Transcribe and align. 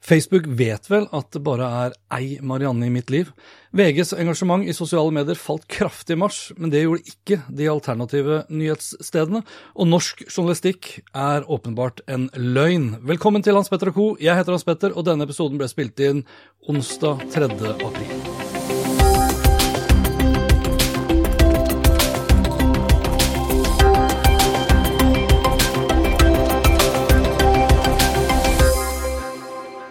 Facebook 0.00 0.46
vet 0.46 0.88
vel 0.90 1.06
at 1.12 1.28
det 1.34 1.42
bare 1.44 1.66
er 1.84 1.96
ei 2.16 2.38
Marianne 2.42 2.88
i 2.88 2.92
mitt 2.92 3.12
liv. 3.12 3.30
VGs 3.76 4.14
engasjement 4.16 4.64
i 4.66 4.74
sosiale 4.74 5.12
medier 5.14 5.38
falt 5.38 5.68
kraftig 5.70 6.16
i 6.16 6.20
mars, 6.22 6.40
men 6.56 6.72
det 6.72 6.82
gjorde 6.82 7.12
ikke 7.12 7.40
de 7.52 7.68
alternative 7.70 8.40
nyhetsstedene. 8.48 9.44
Og 9.76 9.90
norsk 9.92 10.24
journalistikk 10.26 10.96
er 11.12 11.46
åpenbart 11.46 12.02
en 12.08 12.30
løgn. 12.34 12.94
Velkommen 13.06 13.44
til 13.44 13.58
Hans 13.58 13.70
Petter 13.70 13.92
og 13.92 14.00
co. 14.00 14.10
Jeg 14.22 14.40
heter 14.40 14.56
Hans 14.56 14.66
Petter, 14.66 14.96
og 14.96 15.06
denne 15.06 15.28
episoden 15.28 15.60
ble 15.60 15.70
spilt 15.70 16.00
inn 16.02 16.24
onsdag 16.70 17.28
3. 17.36 17.52
april. 17.76 18.29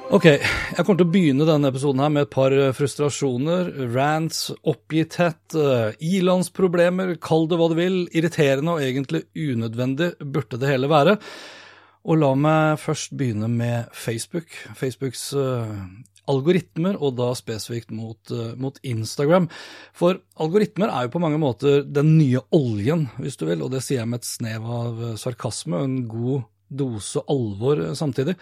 Ok, 0.10 0.26
jeg 0.26 0.82
kommer 0.82 0.98
til 0.98 1.06
å 1.06 1.12
begynne 1.14 1.46
denne 1.46 1.70
episoden 1.70 2.00
her 2.02 2.10
med 2.10 2.24
et 2.26 2.32
par 2.34 2.50
eh, 2.50 2.72
frustrasjoner, 2.74 3.68
rants, 3.94 4.48
oppgitthet, 4.66 5.38
uh, 5.54 5.92
ilandsproblemer, 6.02 7.12
kall 7.22 7.46
det 7.46 7.60
hva 7.60 7.68
du 7.70 7.76
vil, 7.78 8.00
irriterende 8.18 8.74
og 8.74 8.82
egentlig 8.82 9.28
unødvendig 9.38 10.16
burde 10.34 10.58
det 10.58 10.72
hele 10.72 10.90
være. 10.90 11.14
Og 12.10 12.24
la 12.24 12.32
meg 12.42 12.82
først 12.82 13.14
begynne 13.22 13.52
med 13.54 13.94
Facebook. 13.94 14.50
Facebooks 14.82 15.28
uh, 15.38 15.78
algoritmer, 16.26 16.98
og 16.98 17.20
da 17.22 17.30
spesifikt 17.38 17.94
mot, 17.94 18.34
mot, 18.58 18.82
Instagram. 18.82 19.46
For 19.94 20.24
algoritmer 20.42 20.90
er 20.90 21.06
jo 21.06 21.14
på 21.20 21.22
mange 21.22 21.38
måter 21.42 21.84
den 21.86 22.16
nye 22.18 22.42
oljen, 22.50 23.12
hvis 23.22 23.38
du 23.38 23.46
vil, 23.46 23.62
og 23.62 23.78
det 23.78 23.86
sier 23.86 24.02
jeg 24.02 24.10
med 24.10 24.24
et 24.24 24.34
snev 24.34 24.66
av 24.74 25.12
sarkasme 25.22 25.78
og 25.78 25.86
en 25.86 26.02
god 26.10 26.50
dose 26.70 27.24
alvor 27.30 27.90
samtidig. 27.98 28.38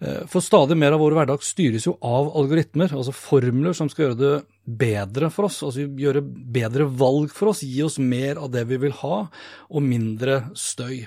Eh, 0.00 0.26
for 0.30 0.44
stadig 0.44 0.76
mer 0.78 0.94
av 0.94 1.02
vår 1.02 1.16
hverdag 1.16 1.42
styres 1.42 1.88
jo 1.88 1.96
av 2.06 2.30
algoritmer, 2.38 2.92
altså 2.94 3.14
formler 3.14 3.74
som 3.74 3.88
skal 3.90 4.06
gjøre 4.06 4.18
det 4.20 4.34
bedre 4.78 5.30
for 5.34 5.48
oss, 5.48 5.58
altså 5.66 5.88
gjøre 5.88 6.22
bedre 6.22 6.86
valg 6.86 7.32
for 7.34 7.50
oss, 7.50 7.64
gi 7.66 7.82
oss 7.82 7.98
mer 7.98 8.38
av 8.38 8.52
det 8.54 8.62
vi 8.70 8.78
vil 8.84 8.94
ha, 9.00 9.24
og 9.26 9.82
mindre 9.82 10.44
støy. 10.54 11.02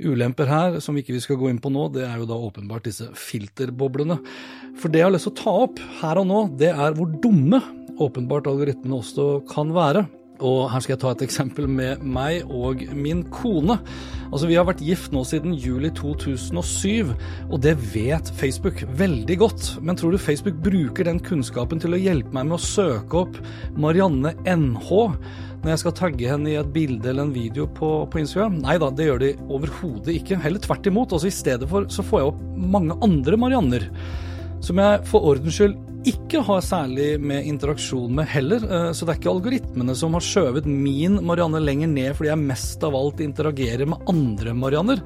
Ulemper 0.00 0.48
her, 0.48 0.78
som 0.80 0.96
ikke 0.96 1.16
vi 1.16 1.24
skal 1.24 1.40
gå 1.40 1.50
inn 1.50 1.58
på 1.60 1.72
nå, 1.74 1.88
det 1.96 2.06
er 2.06 2.22
jo 2.22 2.28
da 2.30 2.38
åpenbart 2.38 2.86
disse 2.86 3.10
filterboblene. 3.18 4.20
For 4.78 4.92
det 4.92 5.02
jeg 5.02 5.10
har 5.10 5.16
lyst 5.16 5.26
til 5.28 5.34
å 5.34 5.40
ta 5.42 5.56
opp 5.66 5.82
her 6.00 6.22
og 6.22 6.30
nå, 6.30 6.46
det 6.60 6.70
er 6.70 6.96
hvor 6.96 7.10
dumme 7.20 7.60
åpenbart 8.00 8.48
algoritmene 8.48 9.02
også 9.02 9.28
kan 9.50 9.74
være. 9.74 10.06
Og 10.40 10.70
her 10.72 10.82
skal 10.82 10.94
jeg 10.94 11.02
ta 11.02 11.12
et 11.14 11.24
eksempel 11.26 11.68
med 11.68 12.02
meg 12.04 12.48
og 12.48 12.82
min 12.96 13.22
kone. 13.32 13.76
Altså, 14.30 14.48
Vi 14.48 14.56
har 14.56 14.66
vært 14.68 14.82
gift 14.84 15.12
nå 15.12 15.24
siden 15.26 15.56
juli 15.58 15.90
2007, 15.96 17.12
og 17.50 17.60
det 17.60 17.76
vet 17.92 18.30
Facebook 18.40 18.84
veldig 18.98 19.36
godt. 19.42 19.68
Men 19.82 19.96
tror 19.96 20.14
du 20.14 20.18
Facebook 20.18 20.60
bruker 20.64 21.04
den 21.04 21.20
kunnskapen 21.20 21.82
til 21.82 21.94
å 21.94 22.00
hjelpe 22.00 22.32
meg 22.32 22.48
med 22.48 22.58
å 22.58 22.64
søke 22.64 23.24
opp 23.24 23.40
Marianne 23.76 24.34
NH 24.46 24.90
når 25.60 25.74
jeg 25.74 25.80
skal 25.82 25.92
tagge 25.92 26.28
henne 26.30 26.48
i 26.48 26.56
et 26.56 26.72
bilde 26.72 27.10
eller 27.10 27.26
en 27.26 27.34
video 27.34 27.66
på, 27.68 27.90
på 28.08 28.22
Instagram? 28.22 28.62
Nei 28.62 28.78
da, 28.80 28.88
det 28.88 29.10
gjør 29.10 29.20
de 29.20 29.34
overhodet 29.52 30.16
ikke. 30.16 30.40
Heller 30.40 30.62
tvert 30.64 30.88
imot. 30.88 31.12
Altså, 31.12 31.28
I 31.28 31.36
stedet 31.36 31.68
for 31.68 31.90
så 31.92 32.06
får 32.06 32.22
jeg 32.22 32.32
opp 32.32 32.42
mange 32.76 32.96
andre 33.04 33.40
Marianner 33.40 33.90
som 34.64 34.80
jeg 34.80 35.04
for 35.08 35.24
ordens 35.24 35.56
skyld 35.56 35.76
ikke 36.08 36.40
har 36.46 36.62
særlig 36.64 37.08
med 37.20 37.46
interaksjon 37.48 38.14
med 38.14 38.28
heller. 38.30 38.64
Eh, 38.64 38.92
så 38.92 39.04
det 39.04 39.14
er 39.14 39.20
ikke 39.20 39.34
algoritmene 39.34 39.96
som 39.98 40.16
har 40.16 40.24
skjøvet 40.24 40.68
min 40.68 41.20
Marianne 41.26 41.60
lenger 41.62 41.90
ned 41.92 42.16
fordi 42.16 42.32
jeg 42.32 42.44
mest 42.44 42.86
av 42.86 42.96
alt 42.96 43.20
interagerer 43.24 43.90
med 43.90 44.10
andre 44.10 44.54
Marianner. 44.56 45.04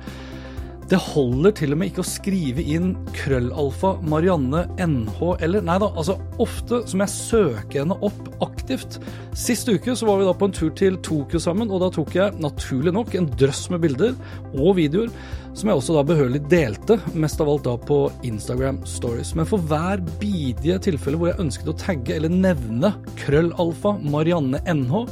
Det 0.90 0.98
holder 1.00 1.54
til 1.56 1.72
og 1.72 1.78
med 1.80 1.90
ikke 1.90 2.02
å 2.02 2.06
skrive 2.06 2.64
inn 2.74 2.90
krøllalfa 3.16 3.94
Marianne 4.04 4.66
NH 4.76 5.20
eller 5.44 5.64
Nei 5.64 5.78
da, 5.80 5.88
altså 5.88 6.18
ofte 6.42 6.82
som 6.90 7.00
jeg 7.00 7.12
søker 7.12 7.80
henne 7.80 7.96
opp 8.04 8.28
aktivt. 8.44 8.98
Sist 9.38 9.70
uke 9.70 9.94
så 9.96 10.08
var 10.08 10.20
vi 10.20 10.26
da 10.28 10.34
på 10.36 10.50
en 10.50 10.56
tur 10.56 10.74
til 10.76 10.98
Tokyo 11.04 11.40
sammen, 11.40 11.72
og 11.72 11.80
da 11.80 11.88
tok 11.94 12.12
jeg 12.18 12.36
naturlig 12.42 12.92
nok 12.94 13.16
en 13.16 13.30
drøss 13.40 13.66
med 13.72 13.80
bilder 13.86 14.12
og 14.52 14.76
videoer 14.76 15.08
som 15.54 15.70
jeg 15.70 15.78
også 15.78 15.94
da 15.94 16.02
behørig 16.06 16.40
delte, 16.50 16.98
mest 17.14 17.40
av 17.40 17.48
alt 17.48 17.64
da 17.64 17.76
på 17.78 17.98
Instagram 18.26 18.80
Stories. 18.90 19.32
Men 19.38 19.46
for 19.48 19.62
hver 19.70 20.02
bidige 20.20 20.80
tilfelle 20.88 21.20
hvor 21.20 21.30
jeg 21.30 21.40
ønsket 21.46 21.70
å 21.70 21.76
tagge 21.78 22.16
eller 22.16 22.32
nevne 22.32 22.90
krøllalfa 23.22 23.94
Marianne 24.02 24.60
NH, 24.66 25.04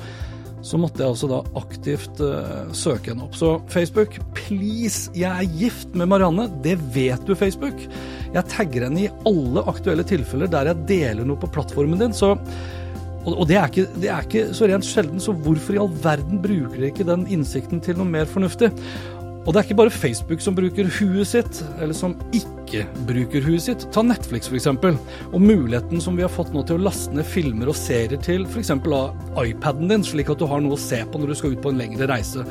så 0.63 0.79
måtte 0.79 1.03
jeg 1.03 1.11
altså 1.11 1.29
da 1.31 1.41
aktivt 1.59 2.21
uh, 2.23 2.69
søke 2.77 3.13
henne 3.13 3.27
opp. 3.27 3.35
Så 3.39 3.57
Facebook, 3.73 4.19
please, 4.39 5.11
jeg 5.19 5.31
er 5.31 5.57
gift 5.59 5.97
med 5.99 6.11
Marianne. 6.13 6.47
Det 6.65 6.77
vet 6.95 7.25
du, 7.27 7.35
Facebook. 7.39 7.83
Jeg 8.33 8.49
tagger 8.53 8.87
henne 8.87 9.05
i 9.05 9.11
alle 9.29 9.65
aktuelle 9.69 10.07
tilfeller 10.09 10.51
der 10.51 10.71
jeg 10.71 10.87
deler 10.89 11.27
noe 11.29 11.41
på 11.41 11.51
plattformen 11.53 12.01
din. 12.01 12.15
så 12.17 12.37
og, 13.23 13.37
og 13.37 13.47
det, 13.47 13.57
er 13.59 13.69
ikke, 13.71 13.87
det, 14.03 14.09
er 14.11 14.25
ikke, 14.27 14.45
så 14.57 14.67
rent 14.67 14.87
sjelden, 14.87 15.23
så 15.23 15.35
hvorfor 15.45 15.77
i 15.77 15.81
all 15.83 15.91
verden 16.03 16.41
bruker 16.43 16.79
dere 16.79 16.91
ikke 16.91 17.07
den 17.07 17.29
innsikten 17.31 17.83
til 17.85 17.99
noe 18.01 18.09
mer 18.09 18.27
fornuftig? 18.27 18.73
Og 19.43 19.51
det 19.51 19.59
er 19.59 19.67
ikke 19.67 19.79
bare 19.81 19.91
Facebook 19.91 20.43
som 20.45 20.55
bruker 20.55 20.87
huet 21.01 21.27
sitt, 21.27 21.63
eller 21.83 21.97
som 21.97 22.15
ikke 22.37 22.85
bruker 23.09 23.43
huet 23.43 23.65
sitt. 23.65 23.87
Ta 23.95 24.05
Netflix 24.07 24.47
f.eks., 24.47 24.69
og 24.71 25.41
muligheten 25.43 26.03
som 26.03 26.15
vi 26.19 26.23
har 26.23 26.31
fått 26.31 26.53
nå 26.55 26.63
til 26.69 26.79
å 26.79 26.85
laste 26.87 27.15
ned 27.17 27.27
filmer 27.27 27.73
og 27.73 27.79
serier 27.79 28.23
til 28.23 28.47
f.eks. 28.47 28.71
av 28.71 29.43
iPaden 29.43 29.91
din, 29.91 30.07
slik 30.07 30.31
at 30.31 30.39
du 30.39 30.47
har 30.47 30.63
noe 30.63 30.79
å 30.79 30.81
se 30.81 31.03
på 31.03 31.19
når 31.19 31.33
du 31.33 31.39
skal 31.41 31.57
ut 31.57 31.65
på 31.65 31.75
en 31.75 31.83
lengre 31.83 32.07
reise. 32.13 32.47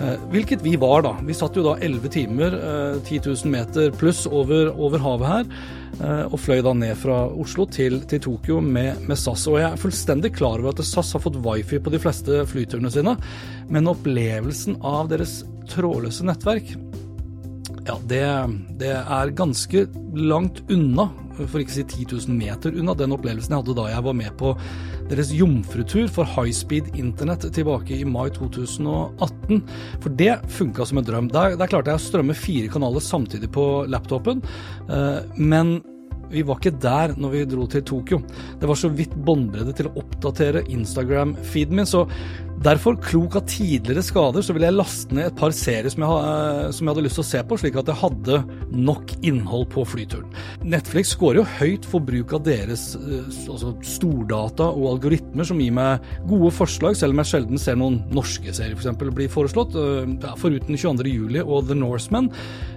Eh, 0.00 0.16
hvilket 0.32 0.62
vi 0.64 0.76
var, 0.80 1.02
da. 1.04 1.12
Vi 1.26 1.36
satt 1.36 1.56
jo 1.58 1.64
da 1.66 1.74
11 1.82 2.08
timer, 2.14 2.56
10 3.04 3.16
eh, 3.18 3.26
000 3.26 3.52
meter 3.52 3.90
pluss 4.00 4.24
over, 4.26 4.70
over 4.72 5.02
havet 5.04 5.28
her. 5.28 5.50
Eh, 6.00 6.22
og 6.30 6.38
fløy 6.40 6.62
da 6.64 6.72
ned 6.72 6.96
fra 6.96 7.26
Oslo 7.28 7.66
til, 7.68 8.00
til 8.08 8.22
Tokyo 8.24 8.62
med, 8.64 9.02
med, 9.04 9.18
SAS. 9.20 9.44
Og 9.50 9.60
jeg 9.60 9.68
er 9.68 9.82
fullstendig 9.82 10.32
klar 10.38 10.62
over 10.62 10.72
at 10.72 10.84
SAS 10.88 11.12
har 11.16 11.24
fått 11.24 11.36
wifi 11.44 11.82
på 11.82 11.92
de 11.92 12.00
fleste 12.00 12.44
flyturene 12.48 12.92
sine, 12.94 13.16
men 13.68 13.92
opplevelsen 13.92 14.80
av 14.80 15.12
deres 15.12 15.42
trådløse 15.70 16.24
nettverk 16.26 16.72
ja, 17.86 17.96
det, 18.06 18.24
det, 18.80 18.92
er 18.92 19.32
ganske 19.36 19.84
langt 20.14 20.62
unna, 20.70 21.08
for 21.38 21.62
ikke 21.62 21.74
å 21.74 21.78
si 21.78 21.84
10 21.84 22.08
000 22.28 22.38
meter 22.38 22.74
unna, 22.76 22.94
den 22.98 23.14
opplevelsen 23.16 23.54
jeg 23.54 23.62
hadde 23.62 23.76
da 23.78 23.86
jeg 23.92 24.06
var 24.06 24.16
med 24.18 24.34
på 24.40 24.54
deres 25.10 25.32
jomfrutur 25.34 26.10
for 26.12 26.28
high 26.36 26.52
speed 26.54 26.92
internett 27.00 27.46
tilbake 27.54 27.98
i 27.98 28.06
mai 28.08 28.28
2018. 28.36 29.62
For 30.02 30.18
det 30.20 30.34
funka 30.58 30.86
som 30.86 31.00
en 31.00 31.06
drøm. 31.06 31.30
Der, 31.34 31.56
der 31.60 31.70
klarte 31.70 31.92
jeg 31.92 32.00
å 32.00 32.08
strømme 32.08 32.36
fire 32.38 32.70
kanaler 32.72 33.04
samtidig 33.04 33.50
på 33.54 33.66
laptopen, 33.90 34.42
eh, 34.90 35.22
men 35.38 35.78
vi 36.30 36.44
var 36.46 36.60
ikke 36.60 36.78
der 36.78 37.16
når 37.18 37.32
vi 37.34 37.46
dro 37.50 37.66
til 37.70 37.82
Tokyo. 37.86 38.20
Det 38.60 38.68
var 38.70 38.78
så 38.78 38.90
vidt 38.94 39.16
båndbredde 39.26 39.74
til 39.76 39.90
å 39.90 39.96
oppdatere 39.98 40.62
Instagram-feeden 40.70 41.80
min, 41.80 41.88
så 41.88 42.04
Derfor, 42.60 42.98
klok 43.00 43.38
av 43.38 43.46
tidligere 43.48 44.02
skader, 44.04 44.44
så 44.44 44.52
ville 44.52 44.68
jeg 44.68 44.76
laste 44.76 45.16
ned 45.16 45.30
et 45.30 45.36
par 45.38 45.54
serier 45.56 45.88
som 45.88 46.02
jeg, 46.04 46.24
eh, 46.28 46.66
som 46.76 46.84
jeg, 46.84 46.92
hadde 46.92 47.04
lyst 47.06 47.16
til 47.16 47.24
å 47.24 47.28
se 47.30 47.40
på, 47.48 47.56
slik 47.62 47.78
at 47.80 47.88
jeg 47.88 47.96
hadde 48.02 48.40
nok 48.76 49.14
innhold 49.24 49.64
på 49.72 49.84
flyturen. 49.88 50.28
Netflix 50.68 51.14
scorer 51.14 51.40
jo 51.40 51.46
høyt 51.56 51.88
for 51.88 52.04
bruk 52.04 52.34
av 52.36 52.42
deres 52.44 52.82
eh, 52.98 53.30
altså 53.48 53.72
stordata 53.80 54.66
og 54.74 54.90
algoritmer, 54.90 55.48
som 55.48 55.62
gir 55.64 55.72
meg 55.72 56.04
gode 56.28 56.52
forslag, 56.52 56.98
selv 57.00 57.16
om 57.16 57.22
jeg 57.22 57.30
sjelden 57.32 57.62
ser 57.62 57.80
noen 57.80 58.02
norske 58.12 58.52
serier 58.52 58.76
f.eks. 58.76 58.92
For 58.92 59.16
bli 59.16 59.30
foreslått, 59.32 59.80
eh, 59.80 60.28
foruten 60.42 60.76
22.07 60.76 61.40
og 61.40 61.64
The 61.70 61.78
Norseman. 61.80 62.28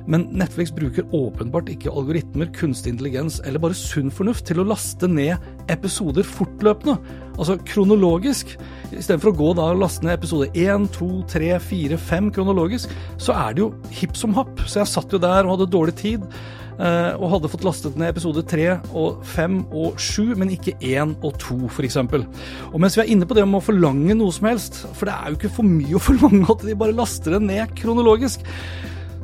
Men 0.07 0.29
Netflix 0.31 0.71
bruker 0.71 1.11
åpenbart 1.11 1.67
ikke 1.75 1.91
algoritmer, 1.91 2.47
kunstig 2.55 2.95
intelligens 2.95 3.41
eller 3.43 3.59
bare 3.59 3.75
sunn 3.75 4.07
fornuft 4.15 4.47
til 4.47 4.63
å 4.63 4.67
laste 4.71 5.11
ned 5.11 5.43
episoder 5.71 6.25
fortløpende, 6.27 6.97
altså 7.37 7.57
kronologisk. 7.67 8.55
Istedenfor 8.91 9.31
å 9.31 9.37
gå 9.37 9.51
da 9.57 9.69
og 9.73 9.83
laste 9.83 10.05
ned 10.05 10.17
episode 10.17 10.49
1, 10.53 10.89
2, 10.95 11.11
3, 11.31 11.53
4, 11.63 12.01
5 12.09 12.33
kronologisk, 12.35 12.91
så 13.21 13.37
er 13.37 13.55
det 13.55 13.65
jo 13.65 13.71
hipp 13.93 14.17
som 14.19 14.35
happ. 14.37 14.65
Så 14.67 14.81
jeg 14.81 14.91
satt 14.91 15.15
jo 15.15 15.21
der 15.21 15.45
og 15.45 15.57
hadde 15.57 15.71
dårlig 15.73 15.97
tid. 16.01 16.27
Uh, 16.73 17.13
og 17.21 17.27
hadde 17.35 17.49
fått 17.53 17.65
lastet 17.67 17.97
ned 18.01 18.09
episode 18.09 18.41
3 18.49 18.63
og 18.97 19.19
5 19.29 19.59
og 19.77 19.99
7, 20.01 20.31
men 20.41 20.55
ikke 20.55 20.73
1 20.81 21.11
og 21.21 21.35
2 21.37 21.57
f.eks. 21.69 21.99
Og 22.01 22.79
mens 22.81 22.97
vi 22.97 23.03
er 23.03 23.11
inne 23.13 23.27
på 23.29 23.37
det 23.37 23.43
om 23.45 23.59
å 23.59 23.61
forlange 23.61 24.15
noe 24.17 24.33
som 24.33 24.49
helst, 24.49 24.79
for 24.97 25.05
det 25.05 25.13
er 25.13 25.29
jo 25.29 25.37
ikke 25.37 25.53
for 25.59 25.69
mye 25.69 25.99
å 25.99 26.01
forlange 26.01 26.49
at 26.49 26.65
de 26.65 26.77
bare 26.79 26.97
laster 26.97 27.37
det 27.37 27.43
ned 27.45 27.75
kronologisk, 27.77 28.41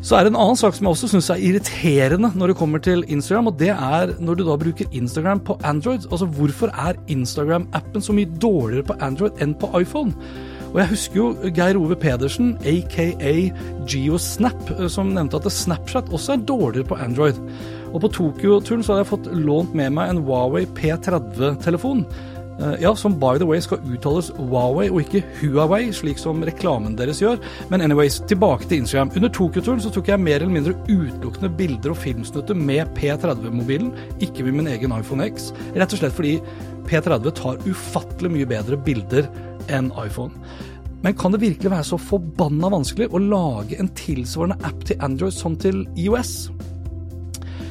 Så 0.02 0.16
er 0.16 0.24
det 0.24 0.32
en 0.32 0.40
annen 0.40 0.56
sak 0.56 0.78
som 0.78 0.88
jeg 0.88 0.96
også 0.96 1.10
syns 1.12 1.28
er 1.34 1.42
irriterende 1.44 2.30
når 2.40 2.54
det 2.54 2.60
kommer 2.60 2.80
til 2.80 3.02
Instagram, 3.12 3.50
og 3.52 3.58
det 3.60 3.74
er 3.74 4.14
når 4.24 4.38
du 4.40 4.46
da 4.48 4.56
bruker 4.62 4.94
Instagram 4.96 5.42
på 5.44 5.58
Android. 5.68 6.08
Altså 6.08 6.30
hvorfor 6.38 6.72
er 6.72 6.96
Instagram-appen 7.12 8.06
så 8.06 8.16
mye 8.16 8.30
dårligere 8.40 8.88
på 8.88 8.96
Android 9.04 9.44
enn 9.44 9.58
på 9.60 9.68
iPhone? 9.82 10.16
Og 10.70 10.80
jeg 10.80 10.92
husker 10.92 11.18
jo 11.18 11.52
Geir 11.58 11.80
Ove 11.82 11.98
Pedersen, 12.00 12.54
aka 12.64 13.10
GeoSnap, 13.90 14.72
som 14.88 15.12
nevnte 15.16 15.42
at 15.42 15.52
Snapchat 15.52 16.14
også 16.14 16.38
er 16.38 16.48
dårligere 16.48 16.88
på 16.88 17.00
Android. 17.02 17.40
Og 17.90 18.04
på 18.04 18.12
Tokyo-turen 18.14 18.86
så 18.86 18.94
hadde 18.94 19.04
jeg 19.04 19.12
fått 19.12 19.32
lånt 19.34 19.74
med 19.76 19.98
meg 19.98 20.14
en 20.14 20.22
Huawei 20.24 20.68
P30-telefon. 20.78 22.06
Eh, 22.60 22.82
ja, 22.82 22.96
som 22.96 23.16
by 23.20 23.38
the 23.40 23.48
way 23.48 23.62
skal 23.64 23.80
uttales 23.88 24.32
Huawei 24.36 24.90
og 24.92 25.00
ikke 25.06 25.22
Huawei, 25.40 25.94
slik 25.96 26.20
som 26.20 26.44
reklamen 26.44 26.98
deres 27.00 27.22
gjør. 27.24 27.40
Men 27.72 27.84
anyways, 27.86 28.20
tilbake 28.28 28.68
til 28.68 28.84
Instagram. 28.84 29.14
Under 29.16 29.32
Tokyo-turen 29.32 29.80
så 29.84 29.92
tok 29.96 30.12
jeg 30.12 30.20
mer 30.20 30.42
eller 30.42 30.52
mindre 30.52 30.76
utelukkende 30.90 31.52
bilder 31.56 31.94
og 31.94 32.02
filmsnutter 32.02 32.58
med 32.60 32.92
P30-mobilen, 32.98 33.94
ikke 34.20 34.44
med 34.48 34.60
min 34.60 34.74
egen 34.74 34.96
iPhone 34.96 35.30
X. 35.30 35.54
Rett 35.76 35.96
og 35.96 36.02
slett 36.02 36.18
fordi 36.18 36.36
P30 36.90 37.32
tar 37.38 37.64
ufattelig 37.70 38.34
mye 38.34 38.50
bedre 38.50 38.80
bilder 38.84 39.30
enn 39.72 39.94
iPhone. 40.02 40.36
Men 41.00 41.16
kan 41.16 41.32
det 41.32 41.40
virkelig 41.46 41.72
være 41.72 41.88
så 41.88 42.00
forbanna 42.02 42.74
vanskelig 42.74 43.08
å 43.16 43.22
lage 43.24 43.78
en 43.80 43.88
tilsvarende 43.96 44.60
app 44.68 44.84
til 44.84 45.00
Android 45.06 45.36
som 45.36 45.56
til 45.56 45.86
IOS? 45.96 46.50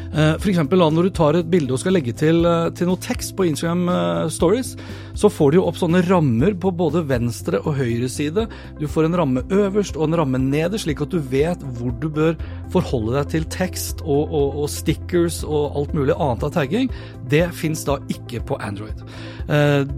Eh, 0.09 0.35
F.eks. 0.41 0.63
når 0.73 1.03
du 1.03 1.11
tar 1.13 1.37
et 1.37 1.51
bilde 1.51 1.75
og 1.75 1.83
skal 1.83 1.93
legge 1.99 2.15
til, 2.17 2.41
eh, 2.49 2.71
til 2.73 2.89
noe 2.89 3.01
tekst 3.03 3.35
på 3.37 3.45
Instagram 3.49 3.89
eh, 3.93 4.31
Stories, 4.33 4.75
så 5.19 5.31
får 5.33 5.51
du 5.51 5.59
jo 5.59 5.65
opp 5.67 5.79
sånne 5.81 6.05
rammer 6.07 6.55
på 6.61 6.71
både 6.79 7.03
venstre 7.09 7.59
og 7.65 7.79
høyre 7.81 8.09
side. 8.13 8.47
Du 8.79 8.87
får 8.91 9.09
en 9.09 9.19
ramme 9.19 9.43
øverst 9.51 9.99
og 9.99 10.09
en 10.09 10.19
ramme 10.21 10.41
nederst, 10.43 10.87
slik 10.87 11.03
at 11.03 11.15
du 11.15 11.19
vet 11.33 11.65
hvor 11.79 11.91
du 11.99 12.07
bør 12.13 12.37
forholde 12.73 13.17
deg 13.17 13.33
til 13.33 13.49
tekst 13.51 14.05
og, 14.05 14.31
og, 14.31 14.63
og 14.63 14.71
stickers 14.71 15.41
og 15.47 15.79
alt 15.81 15.97
mulig 15.97 16.15
annet 16.15 16.47
av 16.47 16.55
tagging. 16.55 16.93
Det 17.29 17.49
fins 17.57 17.83
da 17.89 17.99
ikke 18.13 18.45
på 18.47 18.61
Android. 18.63 19.03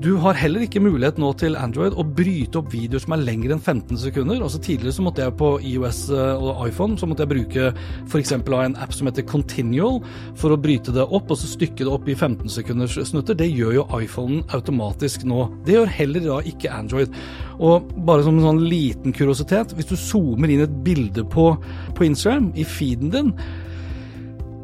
Du 0.01 0.13
har 0.23 0.39
heller 0.39 0.63
ikke 0.63 0.83
mulighet 0.83 1.19
nå 1.19 1.33
til 1.39 1.57
Android 1.59 1.97
å 1.99 2.05
bryte 2.07 2.61
opp 2.61 2.71
videoer 2.71 3.03
som 3.03 3.17
er 3.17 3.25
lengre 3.27 3.57
enn 3.57 3.63
15 3.63 3.99
sekunder. 3.99 4.39
Altså 4.39 4.61
Tidligere 4.63 4.95
så 4.95 5.05
måtte 5.05 5.25
jeg 5.25 5.35
på 5.41 5.53
IOS 5.67 6.05
og 6.15 6.65
iPhone 6.69 6.99
så 7.01 7.09
måtte 7.11 7.27
jeg 7.27 7.33
bruke 7.33 7.71
f.eks. 8.07 8.35
en 8.39 8.79
app 8.79 8.95
som 8.95 9.11
heter 9.11 9.27
Continual, 9.27 10.01
for 10.39 10.55
å 10.55 10.61
bryte 10.61 10.95
det 10.95 11.03
opp 11.03 11.33
og 11.33 11.41
så 11.41 11.51
stykke 11.51 11.83
det 11.83 11.91
opp 11.93 12.09
i 12.09 12.15
15 12.15 12.47
sekunders 12.53 12.97
snutter. 13.11 13.39
Det 13.39 13.51
gjør 13.51 13.81
jo 13.81 13.87
iPhonen 13.99 14.45
automatisk 14.55 15.10
nå. 15.27 15.47
Det 15.67 15.77
gjør 15.77 15.95
heller 15.97 16.27
da 16.27 16.39
ikke 16.47 16.73
Android. 16.75 17.17
Og 17.61 17.91
bare 18.07 18.25
som 18.27 18.39
en 18.39 18.47
sånn 18.47 18.63
liten 18.65 19.15
kuriositet, 19.17 19.75
hvis 19.77 19.91
du 19.91 19.97
zoomer 19.99 20.53
inn 20.53 20.65
et 20.65 20.79
bilde 20.87 21.27
på, 21.29 21.53
på 21.97 22.07
Instagram, 22.07 22.53
i 22.57 22.65
feeden 22.65 23.13
din, 23.13 23.35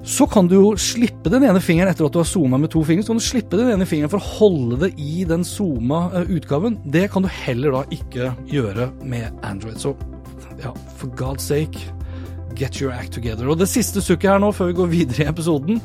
så 0.06 0.28
kan 0.31 0.46
du 0.46 0.54
jo 0.54 0.69
slippe 0.78 1.32
den 1.32 1.44
ene 1.48 1.60
fingeren 1.62 1.90
etter 1.90 2.06
at 2.06 2.14
du 2.14 2.20
har 2.20 2.28
zooma 2.31 2.60
med 2.62 2.70
to 2.70 2.84
fingre. 2.87 3.02
Så 3.02 3.10
kan 3.10 3.19
du 3.19 3.26
slippe 3.26 3.58
den 3.58 3.72
ene 3.75 3.88
fingeren 3.90 4.12
for 4.12 4.22
å 4.22 4.34
holde 4.38 4.78
det 4.84 4.93
i 5.02 5.26
den 5.26 5.43
zooma 5.46 6.06
eh, 6.14 6.31
utgaven. 6.38 6.78
Det 6.94 7.08
kan 7.10 7.26
du 7.26 7.32
heller 7.43 7.75
da 7.75 7.82
ikke 7.98 8.31
gjøre 8.52 8.93
med 9.02 9.43
Android. 9.46 9.82
Så 9.82 9.96
ja, 10.62 10.70
for 10.96 11.10
God's 11.19 11.44
sake, 11.50 11.90
Get 12.56 12.81
your 12.81 12.93
act 12.93 13.12
together. 13.12 13.50
Og 13.52 13.58
det 13.60 13.69
siste 13.69 14.00
sukket 14.00 14.31
her 14.31 14.40
nå, 14.40 14.48
før 14.56 14.70
vi 14.70 14.78
går 14.78 14.87
videre 14.88 15.26
i 15.26 15.28
episoden, 15.28 15.82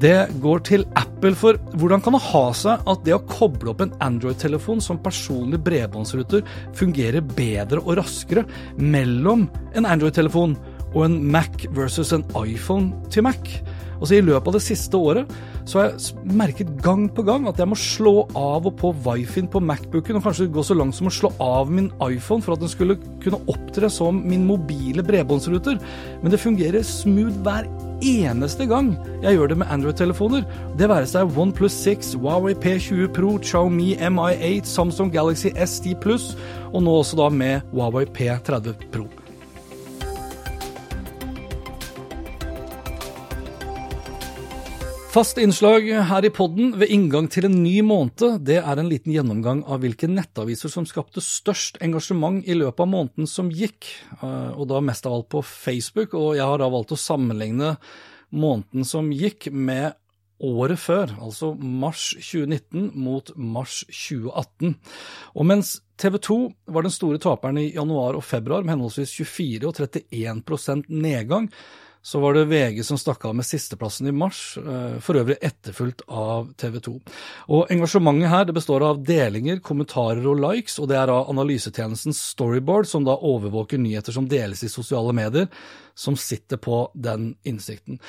det 0.00 0.30
går 0.42 0.62
til 0.68 0.84
Apple. 0.98 1.34
For 1.36 1.58
hvordan 1.76 2.02
kan 2.04 2.16
det 2.16 2.22
ha 2.30 2.44
seg 2.56 2.88
at 2.90 3.04
det 3.06 3.16
å 3.16 3.22
koble 3.28 3.72
opp 3.72 3.84
en 3.84 3.94
Android-telefon 4.04 4.80
som 4.84 5.00
personlig 5.02 5.60
bredbåndsruter 5.66 6.44
fungerer 6.76 7.24
bedre 7.36 7.82
og 7.84 7.98
raskere 8.00 8.46
mellom 8.80 9.48
en 9.76 9.88
Android-telefon 9.88 10.56
og 10.90 11.04
en 11.06 11.20
Mac 11.30 11.68
versus 11.76 12.14
en 12.16 12.26
iPhone 12.40 12.94
til 13.12 13.26
Mac? 13.28 13.52
Altså 14.00 14.16
I 14.16 14.24
løpet 14.24 14.48
av 14.48 14.56
det 14.56 14.64
siste 14.64 14.96
året 14.96 15.34
så 15.68 15.78
har 15.78 15.90
jeg 15.90 16.34
merket 16.34 16.70
gang 16.82 17.04
på 17.12 17.22
gang 17.26 17.44
at 17.46 17.60
jeg 17.60 17.68
må 17.68 17.76
slå 17.78 18.14
av 18.38 18.66
og 18.66 18.74
på 18.80 18.94
wifien 19.04 19.48
på 19.50 19.60
Macbooken, 19.62 20.18
og 20.18 20.24
kanskje 20.24 20.48
gå 20.50 20.64
så 20.66 20.76
langt 20.76 20.96
som 20.96 21.10
å 21.10 21.14
slå 21.14 21.30
av 21.44 21.70
min 21.70 21.90
iPhone 22.08 22.42
for 22.42 22.56
at 22.56 22.64
den 22.64 22.72
skulle 22.72 22.96
kunne 23.22 23.42
opptre 23.52 23.90
som 23.92 24.22
min 24.24 24.46
mobile 24.48 25.04
bredbåndsruter. 25.06 25.78
Men 26.24 26.32
det 26.32 26.42
fungerer 26.42 26.86
smooth 26.86 27.44
hver 27.44 27.68
eneste 28.00 28.64
gang 28.64 28.94
jeg 29.20 29.36
gjør 29.36 29.52
det 29.52 29.60
med 29.60 29.72
Android-telefoner. 29.76 30.48
Det 30.80 30.88
være 30.88 31.08
seg 31.10 31.36
OnePlus 31.36 31.76
6, 31.84 32.14
Huawei 32.22 32.56
P20 32.56 33.12
Pro, 33.16 33.36
Xiaomi 33.38 33.92
MI8, 34.00 34.68
Samsung 34.68 35.12
Galaxy 35.12 35.52
S10 35.52 36.00
Pluss, 36.00 36.32
og 36.72 36.84
nå 36.86 37.00
også 37.02 37.20
da 37.20 37.28
med 37.28 37.74
Huawei 37.74 38.08
P30 38.08 38.88
Pro. 38.94 39.10
Fast 45.10 45.38
innslag 45.42 45.88
her 46.06 46.22
i 46.22 46.30
podden 46.30 46.76
ved 46.78 46.92
inngang 46.94 47.26
til 47.34 47.48
en 47.48 47.56
ny 47.64 47.80
måned, 47.82 48.44
det 48.46 48.60
er 48.60 48.78
en 48.78 48.86
liten 48.86 49.10
gjennomgang 49.10 49.64
av 49.66 49.80
hvilke 49.82 50.06
nettaviser 50.06 50.70
som 50.70 50.84
skapte 50.86 51.18
størst 51.24 51.80
engasjement 51.82 52.46
i 52.46 52.54
løpet 52.54 52.84
av 52.84 52.90
måneden 52.92 53.26
som 53.26 53.48
gikk, 53.50 53.88
eh, 54.20 54.52
og 54.54 54.68
da 54.70 54.78
mest 54.78 55.08
av 55.10 55.16
alt 55.16 55.28
på 55.34 55.42
Facebook. 55.42 56.14
Og 56.14 56.38
jeg 56.38 56.46
har 56.46 56.62
da 56.62 56.70
valgt 56.70 56.94
å 56.94 57.00
sammenligne 57.00 57.72
måneden 58.30 58.86
som 58.86 59.10
gikk 59.10 59.50
med 59.50 59.98
året 60.46 60.78
før, 60.78 61.16
altså 61.18 61.56
mars 61.58 62.12
2019 62.14 62.92
mot 62.94 63.34
mars 63.34 63.82
2018. 63.90 64.78
Og 65.34 65.50
mens 65.50 65.80
TV 65.98 66.22
2 66.22 66.40
var 66.70 66.86
den 66.86 66.94
store 66.94 67.18
taperen 67.18 67.58
i 67.58 67.72
januar 67.74 68.14
og 68.14 68.28
februar 68.30 68.62
med 68.62 68.76
henholdsvis 68.76 69.18
24 69.18 69.74
og 69.74 69.74
31% 69.74 70.86
nedgang, 71.02 71.50
så 72.02 72.20
var 72.20 72.34
det 72.34 72.46
VG 72.48 72.80
som 72.84 72.98
stakk 72.98 73.24
av 73.28 73.34
med 73.36 73.46
sisteplassen 73.46 74.08
i 74.08 74.12
mars, 74.12 74.56
eh, 74.56 74.98
for 75.04 75.20
øvrig 75.20 75.36
etterfulgt 75.44 76.02
av 76.08 76.48
TV 76.56 76.80
2. 76.80 76.94
Og 77.52 77.72
Engasjementet 77.72 78.32
her 78.32 78.48
det 78.48 78.56
består 78.56 78.84
av 78.86 79.02
delinger, 79.04 79.60
kommentarer 79.60 80.24
og 80.26 80.40
likes, 80.40 80.78
og 80.80 80.88
det 80.88 80.96
er 80.96 81.12
av 81.12 81.28
analysetjenesten 81.32 82.16
Storyboard, 82.16 82.88
som 82.88 83.04
da 83.04 83.16
overvåker 83.16 83.78
nyheter 83.78 84.16
som 84.16 84.28
deles 84.28 84.64
i 84.64 84.72
sosiale 84.72 85.12
medier, 85.12 85.48
som 85.94 86.16
sitter 86.16 86.56
på 86.56 86.86
den 86.94 87.34
innsikten. 87.44 88.00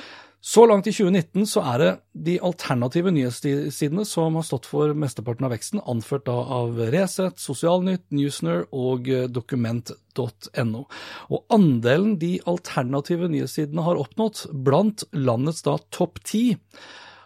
Så 0.41 0.63
langt 0.65 0.87
i 0.89 0.91
2019 0.91 1.45
så 1.45 1.61
er 1.69 1.81
det 1.81 1.89
de 2.25 2.35
alternative 2.41 3.11
nyhetssidene 3.13 4.01
som 4.09 4.39
har 4.39 4.45
stått 4.47 4.65
for 4.65 4.95
mesteparten 4.97 5.45
av 5.45 5.53
veksten, 5.53 5.83
anført 5.85 6.25
da 6.25 6.33
av 6.57 6.79
Resett, 6.89 7.37
Sosialnytt, 7.37 8.07
Newsner 8.09 8.63
og 8.73 9.05
eh, 9.05 9.27
dokument.no. 9.29 10.81
Og 11.29 11.53
andelen 11.53 12.15
de 12.23 12.39
alternative 12.49 13.29
nyhetssidene 13.29 13.85
har 13.85 14.01
oppnådd 14.01 14.47
blant 14.65 15.05
landets 15.13 15.61
da 15.67 15.77
topp 15.93 16.23
ti, 16.25 16.57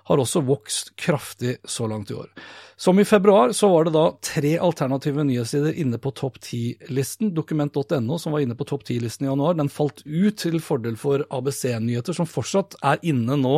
har 0.06 0.22
også 0.22 0.44
vokst 0.46 0.94
kraftig 1.02 1.58
så 1.66 1.88
langt 1.90 2.12
i 2.14 2.18
år. 2.18 2.30
Som 2.78 3.00
i 3.00 3.06
februar 3.08 3.54
så 3.56 3.70
var 3.72 3.88
det 3.88 3.94
da 3.96 4.04
tre 4.20 4.52
alternative 4.60 5.24
nyhetssider 5.24 5.78
inne 5.80 5.96
på 6.02 6.12
topp 6.12 6.42
ti-listen. 6.44 7.32
Dokument.no, 7.34 8.18
som 8.20 8.36
var 8.36 8.44
inne 8.44 8.58
på 8.60 8.68
topp 8.68 8.84
ti-listen 8.90 9.26
i 9.26 9.30
januar, 9.30 9.56
den 9.56 9.72
falt 9.72 10.04
ut 10.04 10.36
til 10.44 10.60
fordel 10.60 10.98
for 11.00 11.24
ABC-nyheter, 11.32 12.18
som 12.18 12.28
fortsatt 12.28 12.76
er 12.84 13.00
inne 13.08 13.40
nå 13.40 13.56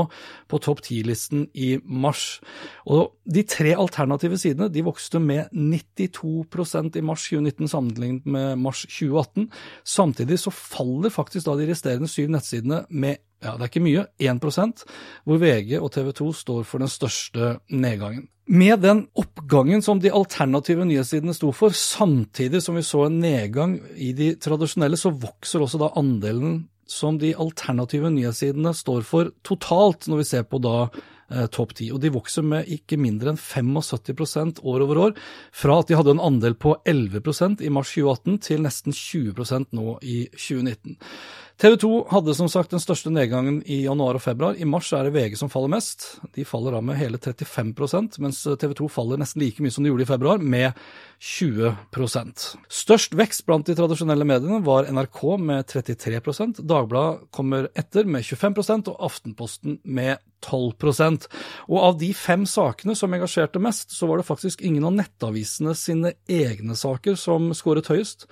på 0.48 0.62
topp 0.62 0.86
ti-listen 0.86 1.48
i 1.58 1.76
mars. 1.82 2.38
Og 2.86 3.18
de 3.26 3.42
tre 3.50 3.74
alternative 3.74 4.38
sidene 4.40 4.70
de 4.72 4.86
vokste 4.86 5.20
med 5.24 5.50
92% 5.52 7.02
i 7.02 7.06
mars 7.10 7.26
2019 7.32 7.74
sammenlignet 7.74 8.30
med 8.38 8.62
mars 8.62 8.86
2018. 8.86 9.50
Samtidig 9.98 10.40
så 10.46 10.54
faller 10.54 11.12
faktisk 11.12 11.50
da 11.50 11.58
de 11.58 11.72
resterende 11.72 12.12
syv 12.12 12.30
nettsidene 12.38 12.86
med 12.94 13.26
ja, 13.44 13.54
det 13.54 13.68
er 13.68 13.70
ikke 13.70 13.86
mye, 13.86 14.08
1% 14.18 14.86
hvor 15.28 15.42
VG 15.42 15.78
og 15.80 15.92
TV 15.94 16.10
2 16.18 16.32
står 16.40 16.64
for 16.66 16.82
den 16.82 16.92
største 16.92 17.58
nedgangen. 17.70 18.28
Med 18.48 18.80
den 18.80 19.04
oppgangen 19.20 19.82
som 19.84 20.00
de 20.00 20.14
alternative 20.16 20.86
nyhetssidene 20.88 21.36
sto 21.36 21.52
for, 21.52 21.76
samtidig 21.76 22.62
som 22.64 22.80
vi 22.80 22.86
så 22.88 23.04
en 23.06 23.20
nedgang 23.20 23.76
i 24.00 24.14
de 24.16 24.32
tradisjonelle, 24.40 24.96
så 24.96 25.12
vokser 25.12 25.66
også 25.66 25.82
da 25.82 25.92
andelen 26.00 26.62
som 26.88 27.20
de 27.20 27.34
alternative 27.36 28.10
nyhetssidene 28.16 28.72
står 28.76 29.04
for 29.06 29.34
totalt, 29.46 30.08
når 30.08 30.22
vi 30.22 30.28
ser 30.30 30.46
på 30.48 30.62
da 30.64 30.76
eh, 30.88 31.50
topp 31.52 31.76
ti. 31.76 31.90
Og 31.92 32.00
de 32.00 32.14
vokser 32.16 32.46
med 32.48 32.72
ikke 32.72 32.96
mindre 33.02 33.34
enn 33.34 33.42
75% 33.42 34.64
år 34.64 34.86
over 34.86 35.02
år, 35.10 35.18
fra 35.52 35.82
at 35.82 35.92
de 35.92 35.98
hadde 36.00 36.16
en 36.16 36.24
andel 36.30 36.56
på 36.56 36.78
11% 36.88 37.60
i 37.60 37.74
mars 37.74 37.92
2018 37.98 38.40
til 38.48 38.64
nesten 38.64 38.96
20% 38.96 39.76
nå 39.76 39.98
i 40.08 40.22
2019. 40.32 40.96
TV 41.58 41.74
2 41.82 41.88
hadde 42.12 42.36
som 42.38 42.46
sagt 42.54 42.70
den 42.70 42.82
største 42.82 43.10
nedgangen 43.10 43.64
i 43.66 43.80
januar 43.82 44.20
og 44.20 44.22
februar. 44.22 44.54
I 44.62 44.66
mars 44.70 44.92
er 44.94 45.08
det 45.08 45.16
VG 45.16 45.40
som 45.40 45.50
faller 45.50 45.72
mest. 45.74 46.06
De 46.36 46.44
faller 46.46 46.76
da 46.76 46.84
med 46.86 47.00
hele 47.00 47.18
35% 47.18 48.20
mens 48.22 48.44
TV 48.62 48.76
2 48.78 48.90
faller 48.94 49.18
nesten 49.18 49.42
like 49.42 49.66
mye 49.66 49.74
som 49.74 49.82
de 49.82 49.90
gjorde 49.90 50.06
i 50.06 50.10
februar, 50.12 50.38
med 50.38 50.78
20% 51.18 52.44
Størst 52.70 53.16
vekst 53.18 53.48
blant 53.48 53.66
de 53.66 53.74
tradisjonelle 53.74 54.28
mediene 54.30 54.60
var 54.62 54.86
NRK 54.94 55.22
med 55.42 55.66
33% 55.72 56.62
Dagbladet 56.62 57.32
kommer 57.34 57.72
etter 57.74 58.06
med 58.06 58.22
25% 58.22 58.92
og 58.94 59.02
Aftenposten 59.10 59.80
med 59.82 60.22
12% 60.46 61.26
Og 61.66 61.80
av 61.82 61.98
de 61.98 62.12
fem 62.14 62.46
sakene 62.46 62.94
som 62.94 63.18
engasjerte 63.18 63.58
mest, 63.58 63.90
så 63.98 64.06
var 64.06 64.22
det 64.22 64.28
faktisk 64.28 64.62
ingen 64.62 64.86
av 64.86 64.94
nettavisene 64.94 65.74
sine 65.74 66.14
egne 66.30 66.78
saker 66.78 67.18
som 67.18 67.50
skåret 67.58 67.90
høyest. 67.90 68.28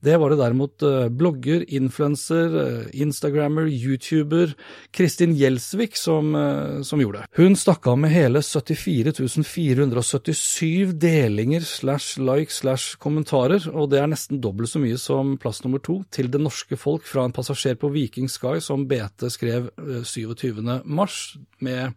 Det 0.00 0.16
var 0.16 0.32
det 0.32 0.38
derimot 0.40 0.82
uh, 0.86 1.08
blogger, 1.12 1.64
influenser, 1.68 2.54
uh, 2.56 2.86
instagrammer, 2.96 3.68
youtuber 3.68 4.54
Kristin 4.96 5.34
Gjelsvik 5.36 5.98
som, 6.00 6.32
uh, 6.34 6.80
som, 6.86 7.02
gjorde. 7.02 7.26
Hun 7.36 7.56
stakk 7.58 7.86
av 7.90 7.98
med 8.00 8.14
hele 8.14 8.40
74 8.42 9.12
477 9.44 10.94
delinger 11.00 11.66
slash 11.68 12.16
likes 12.20 12.62
slash 12.64 12.96
kommentarer, 13.02 13.68
og 13.74 13.92
det 13.92 14.00
er 14.00 14.10
nesten 14.10 14.40
dobbelt 14.40 14.72
så 14.72 14.80
mye 14.80 14.98
som 15.00 15.36
plass 15.40 15.60
nummer 15.66 15.82
to 15.84 16.00
til 16.12 16.32
det 16.32 16.40
norske 16.40 16.80
folk 16.80 17.04
fra 17.08 17.26
en 17.28 17.36
passasjer 17.36 17.76
på 17.80 17.92
Viking 17.92 18.30
Sky 18.32 18.56
som 18.64 18.88
BT 18.88 19.28
skrev 19.32 19.68
27. 20.08 20.64
mars, 20.84 21.36
med 21.60 21.92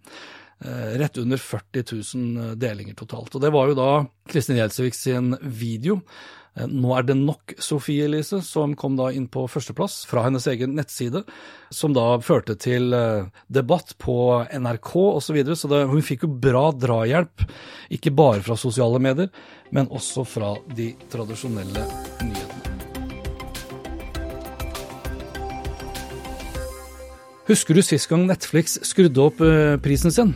rett 0.63 1.17
under 1.19 1.41
40 1.41 1.83
000 2.15 2.53
delinger 2.61 2.95
totalt. 2.95 3.35
Og 3.35 3.41
Det 3.43 3.51
var 3.51 3.67
jo 3.67 3.75
da 3.77 3.89
Kristin 4.31 4.59
Gjelsvik 4.59 4.95
sin 4.95 5.35
video 5.41 5.99
Eh, 6.53 6.69
nå 6.69 6.93
er 6.93 7.05
det 7.07 7.15
nok, 7.17 7.55
Sofie 7.61 8.05
Elise, 8.05 8.41
som 8.45 8.75
kom 8.77 8.97
da 8.99 9.09
inn 9.13 9.25
på 9.31 9.45
førsteplass 9.49 10.03
fra 10.09 10.27
hennes 10.27 10.45
egen 10.51 10.75
nettside, 10.77 11.23
som 11.73 11.95
da 11.97 12.19
førte 12.21 12.55
til 12.61 12.93
eh, 12.93 13.29
debatt 13.49 13.95
på 14.01 14.15
NRK 14.53 14.91
osv. 15.01 15.21
Så, 15.23 15.37
videre. 15.37 15.57
så 15.57 15.71
det, 15.71 15.85
hun 15.89 16.05
fikk 16.05 16.27
jo 16.27 16.33
bra 16.45 16.67
drahjelp, 16.77 17.47
ikke 17.97 18.13
bare 18.13 18.43
fra 18.45 18.57
sosiale 18.59 19.01
medier, 19.01 19.31
men 19.73 19.89
også 19.89 20.27
fra 20.27 20.53
de 20.77 20.91
tradisjonelle 21.09 21.87
nyhetene. 22.21 22.69
Husker 27.43 27.75
du 27.75 27.81
sist 27.83 28.07
gang 28.07 28.27
Netflix 28.29 28.77
skrudde 28.87 29.25
opp 29.25 29.41
eh, 29.43 29.75
prisen 29.83 30.13
sin? 30.13 30.35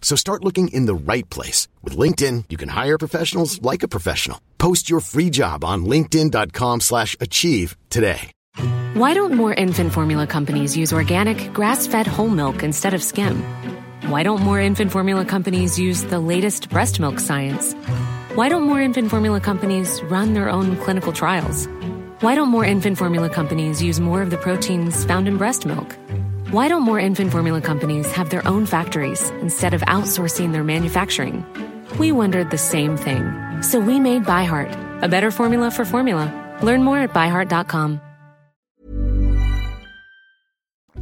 So 0.00 0.16
start 0.16 0.42
looking 0.42 0.66
in 0.74 0.86
the 0.86 0.94
right 1.12 1.28
place. 1.30 1.68
With 1.84 1.96
LinkedIn, 1.96 2.46
you 2.50 2.56
can 2.56 2.70
hire 2.70 2.98
professionals 2.98 3.62
like 3.62 3.84
a 3.84 3.88
professional. 3.88 4.40
Post 4.58 4.90
your 4.90 4.98
free 4.98 5.30
job 5.30 5.64
on 5.64 5.84
linkedin.com 5.84 6.80
slash 6.80 7.16
achieve 7.20 7.76
today. 7.90 8.32
Why 8.94 9.14
don't 9.14 9.34
more 9.34 9.54
infant 9.54 9.92
formula 9.92 10.26
companies 10.26 10.76
use 10.76 10.92
organic, 10.92 11.52
grass-fed 11.52 12.08
whole 12.08 12.28
milk 12.28 12.64
instead 12.64 12.92
of 12.92 13.04
skim? 13.04 13.44
Why 14.08 14.24
don't 14.24 14.42
more 14.42 14.58
infant 14.58 14.90
formula 14.90 15.24
companies 15.24 15.78
use 15.78 16.02
the 16.02 16.18
latest 16.18 16.68
breast 16.70 16.98
milk 16.98 17.20
science? 17.20 17.74
Why 18.34 18.48
don't 18.48 18.64
more 18.64 18.80
infant 18.80 19.10
formula 19.10 19.40
companies 19.40 20.02
run 20.04 20.34
their 20.34 20.50
own 20.50 20.76
clinical 20.78 21.12
trials? 21.12 21.68
Why 22.20 22.34
don't 22.34 22.48
more 22.48 22.64
infant 22.64 22.98
formula 22.98 23.30
companies 23.30 23.80
use 23.82 24.00
more 24.00 24.22
of 24.22 24.30
the 24.30 24.36
proteins 24.36 25.04
found 25.04 25.28
in 25.28 25.36
breast 25.36 25.64
milk? 25.64 25.96
Why 26.50 26.66
don't 26.66 26.82
more 26.82 26.98
infant 26.98 27.30
formula 27.30 27.60
companies 27.60 28.10
have 28.10 28.30
their 28.30 28.42
own 28.44 28.66
factories 28.66 29.30
instead 29.38 29.72
of 29.72 29.82
outsourcing 29.82 30.50
their 30.50 30.64
manufacturing? 30.64 31.46
We 31.96 32.10
wondered 32.10 32.50
the 32.50 32.58
same 32.58 32.96
thing. 32.96 33.22
So 33.62 33.78
we 33.78 34.00
made 34.00 34.24
ByHeart, 34.24 34.74
a 35.00 35.06
better 35.06 35.30
formula 35.30 35.70
for 35.70 35.84
formula. 35.84 36.26
Learn 36.60 36.82
more 36.82 36.98
at 36.98 37.14
byheart.com. 37.14 38.00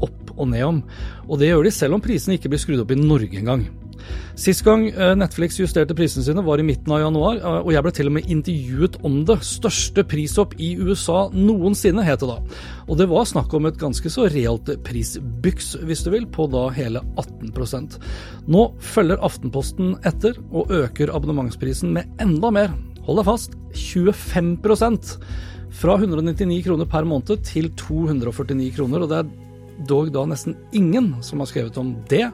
Opp 0.02 0.36
og 0.36 0.48
ned 0.48 0.62
om, 0.62 0.82
og 1.24 1.40
det 1.40 1.48
gjør 1.48 1.64
de 1.64 1.70
selv 1.72 1.96
om 1.96 2.04
prisene 2.04 2.36
ikke 2.36 2.52
blir 2.52 2.60
skrudd 2.60 2.84
opp 2.84 2.92
i 2.92 3.00
Norge. 3.00 3.40
Sist 4.38 4.62
gang 4.66 4.84
eh, 4.88 5.14
Netflix 5.18 5.56
justerte 5.58 5.96
prisene 5.98 6.22
sine 6.22 6.44
var 6.46 6.60
i 6.60 6.66
midten 6.66 6.92
av 6.94 7.00
januar, 7.02 7.40
eh, 7.40 7.56
og 7.64 7.72
jeg 7.74 7.84
ble 7.84 7.92
til 7.96 8.10
og 8.10 8.14
med 8.14 8.28
intervjuet 8.30 8.98
om 9.06 9.16
det. 9.26 9.38
Største 9.46 10.04
prisopp 10.06 10.54
i 10.62 10.74
USA 10.78 11.24
noensinne, 11.34 12.04
het 12.06 12.22
det 12.22 12.28
da. 12.30 12.38
Og 12.86 13.00
det 13.00 13.08
var 13.10 13.26
snakk 13.28 13.54
om 13.58 13.66
et 13.66 13.80
ganske 13.80 14.12
så 14.12 14.28
realt 14.30 14.70
prisbyks, 14.86 15.72
hvis 15.88 16.04
du 16.06 16.12
vil, 16.14 16.28
på 16.30 16.46
da 16.52 16.68
hele 16.76 17.02
18% 17.18 17.98
Nå 18.48 18.62
følger 18.82 19.20
Aftenposten 19.24 19.96
etter 20.08 20.38
og 20.52 20.70
øker 20.72 21.10
abonnementsprisen 21.14 21.92
med 21.96 22.08
enda 22.22 22.52
mer. 22.54 22.72
Hold 23.08 23.20
deg 23.20 23.28
fast 23.28 23.58
25% 23.74 25.16
fra 25.78 25.98
199 25.98 26.62
kroner 26.64 26.88
per 26.88 27.06
måned 27.08 27.44
til 27.46 27.70
249 27.76 28.70
kroner. 28.76 29.02
og 29.02 29.10
det 29.10 29.18
er 29.18 29.46
dog 29.86 30.10
da 30.14 30.24
nesten 30.26 30.56
ingen 30.74 31.12
som 31.22 31.42
har 31.42 31.50
skrevet 31.50 31.78
om 31.78 31.94
det. 32.10 32.26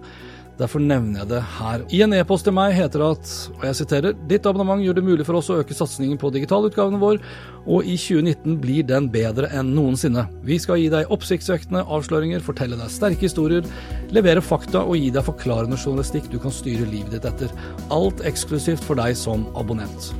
Derfor 0.54 0.78
nevner 0.78 1.24
jeg 1.24 1.30
det 1.32 1.40
her. 1.56 1.82
I 1.90 2.00
en 2.04 2.14
e-post 2.14 2.46
til 2.46 2.54
meg 2.54 2.76
heter 2.76 3.02
det 3.02 3.08
at, 3.16 3.32
og 3.56 3.64
jeg 3.66 3.78
siterer, 3.80 4.14
ditt 4.30 4.46
abonnement 4.46 4.84
gjør 4.84 5.00
det 5.00 5.04
mulig 5.06 5.26
for 5.26 5.40
oss 5.40 5.50
å 5.50 5.58
øke 5.64 5.74
satsingen 5.74 6.20
på 6.20 6.30
digitalutgavene 6.36 7.00
vår, 7.02 7.18
og 7.64 7.88
i 7.88 7.96
2019 7.98 8.60
blir 8.62 8.86
den 8.86 9.08
bedre 9.10 9.50
enn 9.50 9.72
noensinne. 9.74 10.28
Vi 10.46 10.60
skal 10.62 10.78
gi 10.78 10.86
deg 10.94 11.10
oppsiktsvekkende 11.14 11.82
avsløringer, 11.96 12.44
fortelle 12.44 12.78
deg 12.78 12.92
sterke 12.94 13.26
historier, 13.26 13.66
levere 14.14 14.44
fakta 14.44 14.84
og 14.84 14.94
gi 15.00 15.10
deg 15.14 15.26
forklarende 15.26 15.80
journalistikk 15.80 16.30
du 16.30 16.38
kan 16.42 16.54
styre 16.54 16.86
livet 16.86 17.16
ditt 17.16 17.26
etter. 17.32 17.50
Alt 17.94 18.22
eksklusivt 18.28 18.86
for 18.86 19.00
deg 19.00 19.18
som 19.18 19.48
abonnent. 19.58 20.12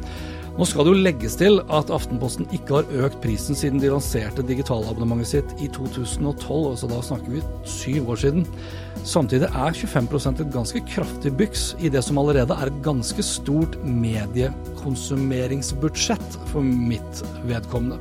Nå 0.55 0.67
skal 0.71 0.87
det 0.87 0.93
jo 0.93 1.03
legges 1.03 1.35
til 1.39 1.57
at 1.75 1.89
Aftenposten 1.91 2.47
ikke 2.55 2.77
har 2.77 3.07
økt 3.07 3.17
prisen 3.25 3.59
siden 3.59 3.81
de 3.83 3.91
lanserte 3.91 4.43
digitalabonnementet 4.47 5.31
sitt 5.33 5.55
i 5.59 5.67
2012, 5.75 6.35
altså 6.71 6.91
da 6.91 7.01
snakker 7.03 7.35
vi 7.35 7.43
syv 7.67 8.13
år 8.15 8.21
siden. 8.23 8.47
Samtidig 9.05 9.49
er 9.51 9.73
25% 9.75 10.41
et 10.41 10.53
ganske 10.55 10.81
kraftig 10.89 11.37
byks 11.37 11.77
i 11.83 11.89
det 11.93 12.05
som 12.07 12.19
allerede 12.21 12.55
er 12.55 12.67
et 12.71 12.83
ganske 12.85 13.23
stort 13.27 13.75
mediekonsumeringsbudsjett 13.85 16.39
for 16.53 16.63
mitt 16.65 17.25
vedkommende. 17.49 17.99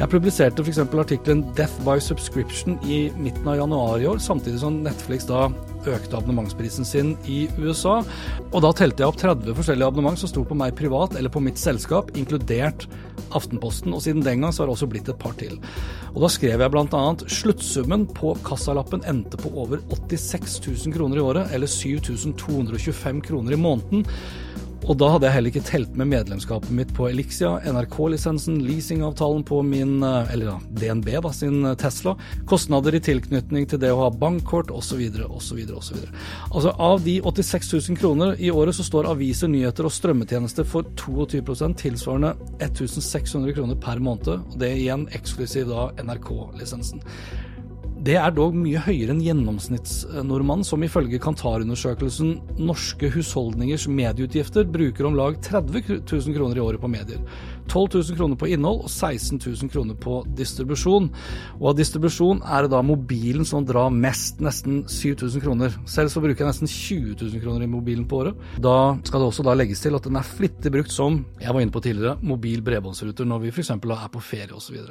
Jeg 0.00 0.08
publiserte 0.08 0.62
f.eks. 0.64 0.78
artikkelen 0.80 1.44
'Death 1.54 1.84
by 1.84 1.98
Subscription' 2.00 2.80
i 2.88 3.12
midten 3.16 3.48
av 3.48 3.56
januar 3.60 4.00
i 4.00 4.06
år, 4.08 4.18
samtidig 4.18 4.60
som 4.60 4.82
Netflix 4.82 5.24
da 5.28 5.50
økte 5.86 6.16
abonnementsprisen 6.16 6.84
sin 6.84 7.16
i 7.28 7.48
USA. 7.58 8.02
Og 8.52 8.62
da 8.64 8.72
telte 8.72 9.02
jeg 9.02 9.08
opp 9.08 9.20
30 9.20 9.54
forskjellige 9.56 9.86
abonnement 9.86 10.18
som 10.18 10.28
sto 10.28 10.44
på 10.44 10.58
meg 10.58 10.76
privat 10.78 11.16
eller 11.16 11.32
på 11.32 11.42
mitt 11.44 11.60
selskap, 11.60 12.10
inkludert 12.16 12.88
Aftenposten, 13.36 13.94
og 13.94 14.02
siden 14.04 14.24
den 14.24 14.44
gang 14.44 14.54
så 14.54 14.62
har 14.62 14.70
det 14.70 14.76
også 14.76 14.90
blitt 14.90 15.10
et 15.12 15.20
par 15.20 15.36
til. 15.40 15.58
Og 16.14 16.24
da 16.24 16.30
skrev 16.32 16.62
jeg 16.64 16.72
bl.a.: 16.74 17.02
Sluttsummen 17.30 18.06
på 18.16 18.34
kassalappen 18.46 19.04
endte 19.08 19.40
på 19.40 19.52
over 19.54 19.82
86 19.88 20.60
000 20.66 20.96
kroner 20.96 21.20
i 21.20 21.24
året, 21.24 21.54
eller 21.54 21.70
7225 21.70 23.24
kroner 23.28 23.56
i 23.56 23.60
måneden. 23.60 24.06
Og 24.88 24.96
da 24.96 25.10
hadde 25.12 25.28
jeg 25.28 25.36
heller 25.36 25.52
ikke 25.52 25.68
telt 25.68 25.96
med 25.98 26.08
medlemskapet 26.10 26.70
mitt 26.74 26.92
på 26.96 27.08
Elixia, 27.10 27.52
NRK-lisensen, 27.68 28.60
leasingavtalen 28.64 29.42
på 29.46 29.60
min, 29.66 29.98
eh, 30.02 30.32
eller 30.32 30.52
da, 30.52 30.54
DNB 30.80 31.10
da, 31.26 31.32
sin 31.36 31.64
eh, 31.68 31.76
Tesla, 31.80 32.16
kostnader 32.48 32.96
i 32.96 33.02
tilknytning 33.04 33.68
til 33.68 33.82
det 33.82 33.92
å 33.92 34.00
ha 34.04 34.08
bankkort 34.10 34.72
osv. 34.72 35.02
osv. 35.28 35.60
osv. 35.76 36.00
Altså 36.50 36.72
av 36.78 37.04
de 37.04 37.18
86 37.20 37.72
000 37.90 38.00
kroner 38.00 38.40
i 38.40 38.50
året 38.50 38.76
så 38.76 38.86
står 38.86 39.10
aviser, 39.12 39.52
nyheter 39.52 39.88
og 39.88 39.94
strømmetjenester 39.94 40.66
for 40.68 40.88
22% 40.96 41.76
tilsvarende 41.84 42.34
1600 42.64 43.54
kroner 43.58 43.78
per 43.80 44.00
måned. 44.00 44.32
og 44.32 44.58
Det 44.58 44.72
er 44.72 44.80
igjen 44.80 45.06
eksklusiv 45.14 45.68
da 45.70 45.90
NRK-lisensen. 46.00 47.04
Det 48.00 48.14
er 48.16 48.32
dog 48.32 48.54
mye 48.56 48.80
høyere 48.80 49.12
enn 49.12 49.20
gjennomsnittsnordmannen, 49.20 50.64
som 50.64 50.80
ifølge 50.86 51.18
Kantar-undersøkelsen 51.20 52.30
Norske 52.56 53.10
husholdningers 53.12 53.84
medieutgifter 53.92 54.64
bruker 54.64 55.04
om 55.04 55.18
lag 55.18 55.36
30 55.44 55.82
000 56.08 56.36
kroner 56.38 56.56
i 56.56 56.62
året 56.64 56.80
på 56.80 56.88
medier. 56.88 57.20
12 57.70 58.00
000 58.10 58.18
kroner 58.18 58.38
på 58.40 58.48
innhold 58.50 58.84
og 58.86 58.90
16 58.90 59.38
000 59.38 59.70
kroner 59.72 59.98
på 60.00 60.20
distribusjon. 60.38 61.08
Og 61.60 61.68
av 61.70 61.76
distribusjon 61.78 62.42
er 62.42 62.66
det 62.66 62.72
da 62.74 62.82
mobilen 62.84 63.46
som 63.46 63.66
drar 63.66 63.92
mest, 63.94 64.40
nesten 64.42 64.82
7000 64.90 65.44
kroner. 65.44 65.76
Selv 65.90 66.12
så 66.12 66.22
bruker 66.22 66.44
jeg 66.44 66.50
nesten 66.50 66.70
20 66.70 67.14
000 67.20 67.44
kroner 67.44 67.66
i 67.66 67.70
mobilen 67.70 68.08
på 68.10 68.22
året. 68.24 68.40
Da 68.58 68.96
skal 69.06 69.22
det 69.22 69.30
også 69.30 69.46
da 69.46 69.54
legges 69.58 69.84
til 69.84 69.96
at 69.98 70.08
den 70.08 70.18
er 70.18 70.26
flittig 70.26 70.74
brukt 70.74 70.94
som, 70.94 71.22
jeg 71.40 71.54
var 71.54 71.62
inne 71.62 71.74
på 71.74 71.84
tidligere, 71.84 72.18
mobil 72.26 72.64
bredbåndsruter 72.66 73.28
når 73.28 73.46
vi 73.46 73.54
f.eks. 73.54 73.72
er 73.76 74.10
på 74.10 74.24
ferie 74.24 74.56
osv. 74.56 74.82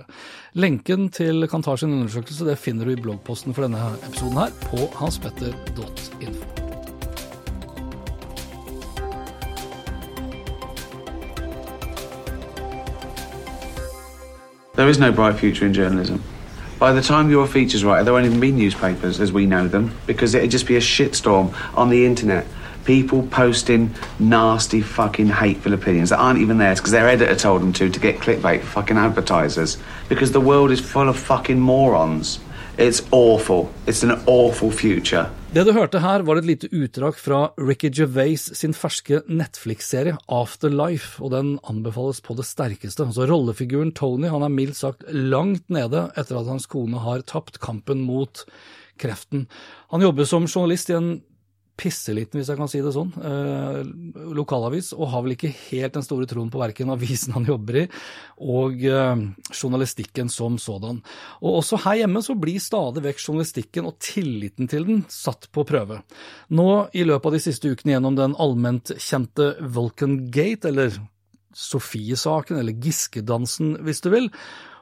Lenken 0.59 1.09
til 1.13 1.47
Kantar 1.51 1.81
sin 1.81 1.93
undersøkelse 1.97 2.47
det 2.47 2.59
finner 2.61 2.87
du 2.87 2.95
i 2.95 3.01
bloggposten 3.01 3.55
for 3.55 3.67
denne 3.67 3.91
episoden 4.07 4.41
her 4.45 4.55
på 4.69 4.89
hanspetter.info. 5.01 6.68
There 14.79 14.87
is 14.87 14.97
no 14.97 15.11
bright 15.11 15.37
future 15.37 15.65
in 15.65 15.73
journalism. 15.73 16.23
By 16.79 16.93
the 16.93 17.01
time 17.01 17.29
your 17.29 17.47
features 17.47 17.83
writer, 17.83 18.05
there 18.05 18.13
won't 18.13 18.25
even 18.25 18.39
be 18.39 18.53
newspapers 18.53 19.19
as 19.19 19.29
we 19.29 19.45
know 19.45 19.67
them 19.67 19.93
because 20.07 20.33
it'd 20.33 20.51
just 20.51 20.67
be 20.67 20.77
a 20.77 20.79
shitstorm 20.79 21.53
on 21.75 21.89
the 21.89 22.05
internet. 22.05 22.47
People 22.85 23.23
posting 23.23 23.93
nasty, 24.19 24.79
fucking 24.79 25.27
hateful 25.27 25.73
opinions 25.73 26.11
that 26.11 26.19
aren't 26.19 26.39
even 26.39 26.59
theirs 26.59 26.79
because 26.79 26.93
their 26.93 27.09
editor 27.09 27.35
told 27.35 27.61
them 27.61 27.73
to 27.73 27.89
to 27.89 27.99
get 27.99 28.19
clickbait 28.19 28.61
fucking 28.61 28.95
advertisers. 28.95 29.77
Because 30.07 30.31
the 30.31 30.39
world 30.39 30.71
is 30.71 30.79
full 30.79 31.09
of 31.09 31.19
fucking 31.19 31.59
morons 31.59 32.39
It's 32.79 33.03
awful. 33.11 33.67
It's 33.87 34.05
an 34.07 34.13
awful 34.25 34.71
future. 34.71 35.25
Det 35.51 35.65
du 35.67 35.73
hørte 35.75 35.99
her, 35.99 36.21
var 36.23 36.39
et 36.39 36.45
lite 36.47 36.69
utdrag 36.71 37.17
fra 37.19 37.39
Ricky 37.59 37.89
Gervais 37.91 38.45
sin 38.55 38.71
ferske 38.71 39.19
Netflix-serie 39.27 40.15
Afterlife, 40.31 41.19
og 41.19 41.33
den 41.33 41.49
anbefales 41.67 42.21
på 42.23 42.37
det 42.39 42.45
sterkeste. 42.47 43.03
Altså 43.03 43.27
Rollefiguren 43.27 43.91
Tony 43.91 44.31
han 44.31 44.45
er 44.47 44.53
mildt 44.53 44.79
sagt 44.79 45.03
langt 45.11 45.67
nede 45.67 46.05
etter 46.15 46.39
at 46.39 46.47
hans 46.47 46.69
kone 46.71 47.03
har 47.03 47.25
tapt 47.27 47.59
kampen 47.59 48.05
mot 48.07 48.45
kreften. 48.95 49.49
Han 49.91 50.07
jobber 50.07 50.31
som 50.31 50.47
journalist 50.47 50.93
i 50.93 50.95
en 50.95 51.17
pisseliten, 51.79 52.39
hvis 52.39 52.49
jeg 52.51 52.59
kan 52.59 52.69
si 52.71 52.81
det 52.83 52.91
sånn, 52.95 53.11
eh, 53.23 53.79
lokalavis, 54.35 54.91
og 54.97 55.11
har 55.13 55.23
vel 55.25 55.35
ikke 55.35 55.51
helt 55.69 55.95
den 55.95 56.05
store 56.05 56.27
troen 56.29 56.51
på 56.51 56.61
verken 56.61 56.91
avisen 56.93 57.35
han 57.37 57.47
jobber 57.47 57.81
i, 57.83 57.85
og 58.43 58.83
eh, 58.83 59.23
journalistikken 59.55 60.31
som 60.33 60.57
sådan. 60.61 61.01
Og 61.39 61.61
også 61.61 61.81
her 61.85 62.01
hjemme 62.03 62.23
så 62.25 62.35
blir 62.39 62.59
stadig 62.63 63.05
vekk 63.05 63.23
journalistikken 63.23 63.89
og 63.89 63.99
tilliten 64.03 64.69
til 64.71 64.87
den 64.89 65.05
satt 65.11 65.49
på 65.55 65.65
prøve. 65.67 66.01
Nå 66.51 66.69
i 66.93 67.05
løpet 67.07 67.31
av 67.31 67.37
de 67.37 67.43
siste 67.47 67.71
ukene 67.71 67.95
gjennom 67.95 68.19
den 68.19 68.35
allment 68.39 68.93
kjente 68.99 69.53
Vulcan 69.63 70.25
Gate, 70.33 70.69
eller 70.69 70.99
Sofie-saken, 71.55 72.59
eller 72.59 72.75
Giske-dansen 72.77 73.79
hvis 73.85 74.03
du 74.05 74.11
vil, 74.13 74.29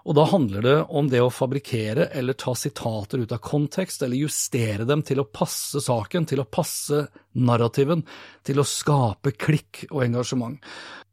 og 0.08 0.16
da 0.16 0.24
handler 0.32 0.64
det 0.64 0.76
om 0.96 1.10
det 1.12 1.20
å 1.20 1.32
fabrikkere 1.34 2.06
eller 2.16 2.38
ta 2.40 2.54
sitater 2.56 3.20
ut 3.20 3.34
av 3.36 3.42
kontekst, 3.44 4.06
eller 4.06 4.22
justere 4.22 4.86
dem 4.88 5.02
til 5.04 5.20
å 5.20 5.28
passe 5.28 5.82
saken, 5.84 6.30
til 6.30 6.40
å 6.40 6.48
passe 6.48 7.02
narrativen, 7.36 8.06
til 8.48 8.62
å 8.62 8.66
skape 8.68 9.36
klikk 9.36 9.84
og 9.90 10.06
engasjement. 10.06 10.64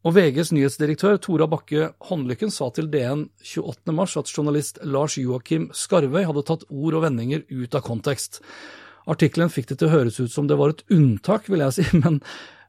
Og 0.04 0.14
VGs 0.14 0.52
nyhetsdirektør 0.54 1.18
Tora 1.18 1.48
Bakke 1.50 1.90
Håndlykken 2.06 2.54
sa 2.54 2.68
til 2.76 2.86
DN 2.92 3.26
28.3 3.42 4.18
at 4.20 4.30
journalist 4.30 4.80
Lars 4.86 5.18
Joakim 5.18 5.70
Skarvøy 5.74 6.26
hadde 6.28 6.46
tatt 6.46 6.66
ord 6.68 7.00
og 7.00 7.06
vendinger 7.08 7.42
ut 7.50 7.74
av 7.74 7.82
kontekst. 7.88 8.44
Artikkelen 9.10 9.50
fikk 9.50 9.72
det 9.72 9.80
til 9.80 9.90
å 9.90 9.96
høres 9.96 10.20
ut 10.20 10.32
som 10.32 10.46
det 10.46 10.60
var 10.60 10.76
et 10.76 10.84
unntak, 10.94 11.48
vil 11.50 11.66
jeg 11.66 11.80
si, 11.80 11.88
men 12.04 12.20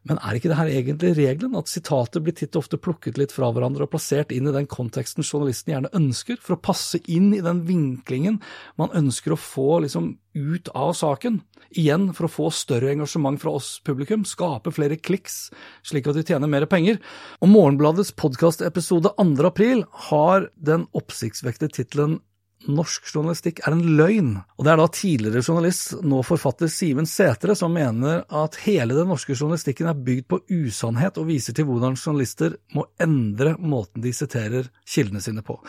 men 0.06 0.20
er 0.22 0.38
ikke 0.38 0.52
det 0.52 0.58
her 0.60 0.70
egentlig 0.70 1.14
regelen, 1.18 1.56
at 1.58 1.72
sitater 1.72 2.22
blir 2.22 2.36
titt 2.38 2.54
og 2.54 2.66
ofte 2.66 2.78
plukket 2.82 3.18
litt 3.18 3.34
fra 3.34 3.50
hverandre 3.54 3.88
og 3.88 3.92
plassert 3.96 4.34
inn 4.36 4.46
i 4.50 4.54
den 4.54 4.68
konteksten 4.70 5.26
journalisten 5.26 5.74
gjerne 5.74 5.92
ønsker, 5.98 6.38
for 6.42 6.56
å 6.56 6.62
passe 6.62 7.02
inn 7.10 7.32
i 7.34 7.42
den 7.46 7.64
vinklingen 7.66 8.38
man 8.78 8.94
ønsker 8.98 9.34
å 9.34 9.40
få 9.40 9.82
liksom 9.86 10.14
ut 10.36 10.70
av 10.78 10.94
saken? 11.00 11.42
Igjen 11.74 12.12
for 12.14 12.28
å 12.28 12.32
få 12.32 12.52
større 12.54 12.94
engasjement 12.94 13.42
fra 13.42 13.56
oss 13.58 13.80
publikum, 13.88 14.28
skape 14.30 14.74
flere 14.76 15.00
kliks, 15.02 15.50
slik 15.86 16.06
at 16.12 16.20
vi 16.20 16.28
tjener 16.28 16.52
mer 16.52 16.68
penger. 16.70 17.02
Og 17.42 17.50
Morgenbladets 17.50 18.14
podkastepisode 18.14 19.16
2. 19.18 19.50
april 19.50 19.84
har 20.12 20.52
den 20.56 20.86
oppsiktsvekkende 20.94 21.74
tittelen 21.74 22.20
norsk 22.66 23.10
journalistikk 23.12 23.60
er 23.66 23.76
en 23.76 23.84
løgn. 23.98 24.32
Og 24.58 24.66
det 24.66 24.72
er 24.72 24.80
da 24.80 24.86
tidligere 24.92 25.44
journalist, 25.46 25.96
nå 26.06 26.22
forfatter 26.26 26.70
Simen 26.72 27.08
Sætre, 27.10 27.56
som 27.58 27.74
mener 27.76 28.24
at 28.26 28.58
hele 28.64 28.98
den 28.98 29.10
norske 29.12 29.36
journalistikken 29.36 29.90
er 29.92 30.00
bygd 30.08 30.28
på 30.32 30.40
usannhet, 30.58 31.20
og 31.22 31.30
viser 31.30 31.56
til 31.56 31.68
hvordan 31.70 31.98
journalister 32.00 32.58
må 32.76 32.88
endre 33.02 33.56
måten 33.62 34.04
de 34.06 34.14
siterer 34.16 34.70
kildene 34.82 35.22
sine 35.24 35.44
på. 35.46 35.60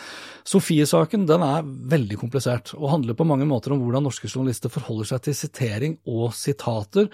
Sofie-saken 0.46 1.26
den 1.28 1.44
er 1.46 1.66
veldig 1.96 2.20
komplisert, 2.22 2.72
og 2.78 2.92
handler 2.94 3.18
på 3.18 3.28
mange 3.28 3.48
måter 3.48 3.74
om 3.74 3.82
hvordan 3.84 4.06
norske 4.08 4.30
journalister 4.30 4.72
forholder 4.72 5.12
seg 5.12 5.26
til 5.26 5.38
sitering 5.44 5.98
og 6.06 6.32
sitater, 6.36 7.10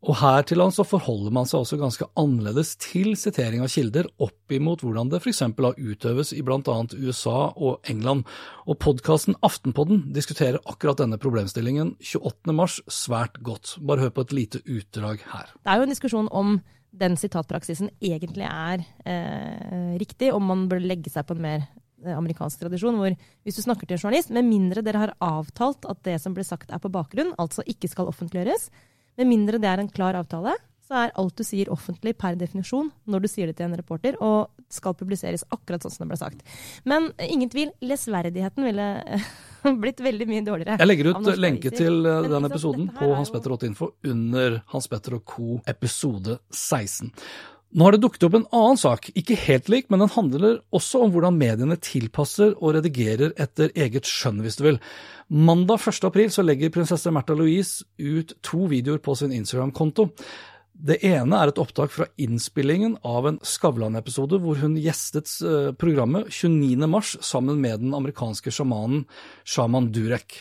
og 0.00 0.16
her 0.16 0.46
til 0.48 0.56
lands 0.56 0.78
så 0.80 0.84
forholder 0.88 1.32
man 1.34 1.48
seg 1.48 1.60
også 1.60 1.76
ganske 1.76 2.06
annerledes 2.18 2.72
til 2.80 3.12
sitering 3.20 3.60
av 3.60 3.68
kilder 3.68 4.06
opp 4.24 4.54
imot 4.56 4.80
hvordan 4.80 5.10
det 5.12 5.20
f.eks. 5.20 5.42
har 5.44 5.76
utøves 5.76 6.32
i 6.32 6.40
bl.a. 6.40 6.76
USA 6.96 7.50
og 7.52 7.90
England. 7.92 8.24
Og 8.64 8.78
podkasten 8.80 9.36
Aftenpodden 9.44 10.06
diskuterer 10.16 10.62
akkurat 10.64 11.02
denne 11.02 11.20
problemstillingen 11.20 11.98
28.3 12.00 12.88
svært 12.88 13.36
godt. 13.44 13.74
Bare 13.84 14.06
hør 14.06 14.14
på 14.16 14.24
et 14.24 14.32
lite 14.38 14.62
utdrag 14.64 15.20
her. 15.34 15.52
Det 15.60 15.68
er 15.68 15.82
jo 15.82 15.88
en 15.88 15.92
diskusjon 15.92 16.30
om 16.32 16.56
den 16.90 17.18
sitatpraksisen 17.20 17.92
egentlig 18.00 18.48
er 18.48 18.80
eh, 19.04 19.92
riktig, 20.00 20.32
om 20.32 20.48
man 20.48 20.64
bør 20.70 20.80
legge 20.80 21.12
seg 21.12 21.28
på 21.28 21.36
en 21.36 21.44
mer 21.44 21.66
eh, 21.66 22.16
amerikansk 22.16 22.64
tradisjon, 22.64 22.96
hvor 22.98 23.12
hvis 23.44 23.60
du 23.60 23.62
snakker 23.62 23.84
til 23.84 23.98
en 23.98 24.02
journalist, 24.06 24.32
med 24.32 24.48
mindre 24.48 24.82
dere 24.86 25.04
har 25.04 25.12
avtalt 25.22 25.84
at 25.92 26.00
det 26.08 26.16
som 26.24 26.34
ble 26.34 26.46
sagt 26.48 26.72
er 26.72 26.80
på 26.82 26.90
bakgrunn, 26.90 27.36
altså 27.38 27.62
ikke 27.68 27.92
skal 27.92 28.08
offentliggjøres, 28.10 28.70
med 29.18 29.30
mindre 29.30 29.60
det 29.62 29.70
er 29.70 29.82
en 29.82 29.90
klar 29.90 30.18
avtale, 30.18 30.54
så 30.90 31.04
er 31.04 31.12
alt 31.22 31.36
du 31.38 31.46
sier 31.46 31.70
offentlig 31.70 32.16
per 32.18 32.34
definisjon 32.38 32.88
når 33.10 33.22
du 33.22 33.28
sier 33.30 33.50
det 33.50 33.60
til 33.60 33.68
en 33.68 33.76
reporter, 33.78 34.16
og 34.18 34.50
skal 34.70 34.96
publiseres 34.98 35.44
akkurat 35.54 35.84
sånn 35.84 35.94
som 35.94 36.04
det 36.04 36.10
ble 36.12 36.18
sagt. 36.18 36.42
Men 36.88 37.10
ingen 37.22 37.50
tvil, 37.52 37.70
lesverdigheten 37.84 38.66
ville 38.66 38.88
blitt 39.84 40.02
veldig 40.02 40.26
mye 40.30 40.44
dårligere. 40.46 40.80
Jeg 40.80 40.90
legger 40.90 41.12
ut 41.12 41.30
lenke 41.38 41.72
til 41.74 42.06
eh, 42.06 42.26
den 42.30 42.48
episoden 42.50 42.90
på 42.96 43.12
Hans 43.14 43.30
Petter 43.34 43.54
8 43.54 43.70
Info 43.70 43.92
under 44.06 44.60
Hans 44.74 44.90
Petter 44.90 45.18
og 45.20 45.24
co. 45.30 45.60
episode 45.70 46.40
16. 46.50 47.12
Nå 47.70 47.86
har 47.86 47.94
det 47.94 48.02
dukket 48.02 48.24
opp 48.26 48.34
en 48.34 48.48
annen 48.50 48.78
sak, 48.80 49.12
ikke 49.14 49.36
helt 49.44 49.68
lik, 49.70 49.86
men 49.92 50.02
den 50.02 50.10
handler 50.10 50.56
også 50.74 51.04
om 51.04 51.12
hvordan 51.14 51.36
mediene 51.38 51.76
tilpasser 51.78 52.56
og 52.58 52.74
redigerer 52.74 53.30
etter 53.38 53.70
eget 53.78 54.10
skjønn, 54.10 54.40
hvis 54.42 54.58
du 54.58 54.64
vil. 54.66 54.80
Mandag 55.30 55.78
1. 55.78 56.02
april 56.08 56.32
så 56.34 56.42
legger 56.42 56.72
prinsesse 56.74 57.12
Märtha 57.14 57.36
Louise 57.38 57.86
ut 58.02 58.34
to 58.42 58.66
videoer 58.72 58.98
på 58.98 59.14
sin 59.14 59.36
Instagram-konto. 59.36 60.08
Det 60.80 60.96
ene 61.04 61.38
er 61.38 61.52
et 61.52 61.60
opptak 61.62 61.92
fra 61.94 62.08
innspillingen 62.18 62.96
av 63.06 63.28
en 63.28 63.38
Skavlan-episode 63.46 64.40
hvor 64.42 64.58
hun 64.58 64.78
gjestet 64.80 65.30
eh, 65.44 65.70
programmet 65.78 66.30
29.3 66.32 67.20
sammen 67.22 67.60
med 67.62 67.84
den 67.84 67.94
amerikanske 67.94 68.50
sjamanen 68.54 69.04
Shaman 69.44 69.92
Durek. 69.94 70.40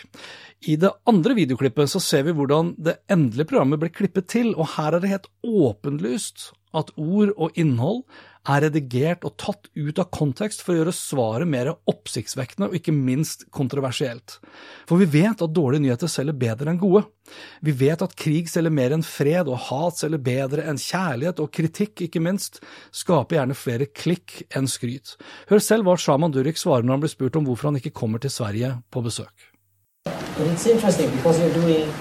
I 0.66 0.80
det 0.82 0.96
andre 1.06 1.38
videoklippet 1.38 1.92
så 1.92 2.02
ser 2.02 2.26
vi 2.26 2.34
hvordan 2.34 2.74
det 2.82 3.04
endelige 3.12 3.52
programmet 3.52 3.84
ble 3.84 3.92
klippet 3.94 4.32
til, 4.32 4.56
og 4.56 4.74
her 4.80 4.96
er 4.96 5.04
det 5.04 5.12
helt 5.14 5.30
åpenlyst 5.46 6.54
at 6.76 6.92
ord 6.98 7.32
og 7.36 7.56
innhold 7.58 8.04
er 8.50 8.64
redigert 8.66 9.26
og 9.28 9.36
tatt 9.42 9.68
ut 9.76 10.00
av 10.00 10.08
kontekst 10.16 10.62
for 10.64 10.74
å 10.74 10.80
gjøre 10.80 10.96
svaret 10.96 11.50
mer 11.50 11.72
oppsiktsvekkende 11.90 12.70
og 12.70 12.78
ikke 12.80 12.94
minst 12.96 13.46
kontroversielt. 13.54 14.38
For 14.90 15.02
vi 15.02 15.10
vet 15.20 15.44
at 15.44 15.54
dårlige 15.56 15.84
nyheter 15.84 16.12
selger 16.12 16.38
bedre 16.40 16.72
enn 16.72 16.82
gode. 16.82 17.04
Vi 17.66 17.76
vet 17.78 18.02
at 18.06 18.16
krig 18.18 18.50
selger 18.50 18.74
mer 18.74 18.96
enn 18.96 19.06
fred, 19.06 19.52
og 19.52 19.68
hat 19.68 20.00
selger 20.00 20.24
bedre 20.24 20.66
enn 20.66 20.82
kjærlighet, 20.82 21.44
og 21.44 21.52
kritikk, 21.54 22.08
ikke 22.08 22.24
minst, 22.24 22.62
skaper 22.96 23.38
gjerne 23.38 23.58
flere 23.58 23.90
klikk 23.92 24.40
enn 24.56 24.70
skryt. 24.72 25.18
Hør 25.52 25.62
selv 25.62 25.86
hva 25.86 25.98
Shaman 26.00 26.34
Durek 26.34 26.58
svarer 26.58 26.88
når 26.88 26.98
han 26.98 27.06
blir 27.06 27.14
spurt 27.14 27.38
om 27.38 27.46
hvorfor 27.50 27.70
han 27.70 27.82
ikke 27.82 27.94
kommer 28.02 28.24
til 28.24 28.34
Sverige 28.34 28.78
på 28.90 29.06
besøk. 29.06 29.50
But 30.40 30.48
it's 30.48 30.66
interesting 30.66 31.12
because 31.12 31.38
you're 31.38 31.54
doing 31.54 31.92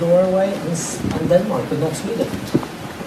Norway 0.00 0.48
and 0.48 1.28
Denmark, 1.28 1.68
but 1.68 1.78
not 1.78 1.94
Sweden. 1.94 2.26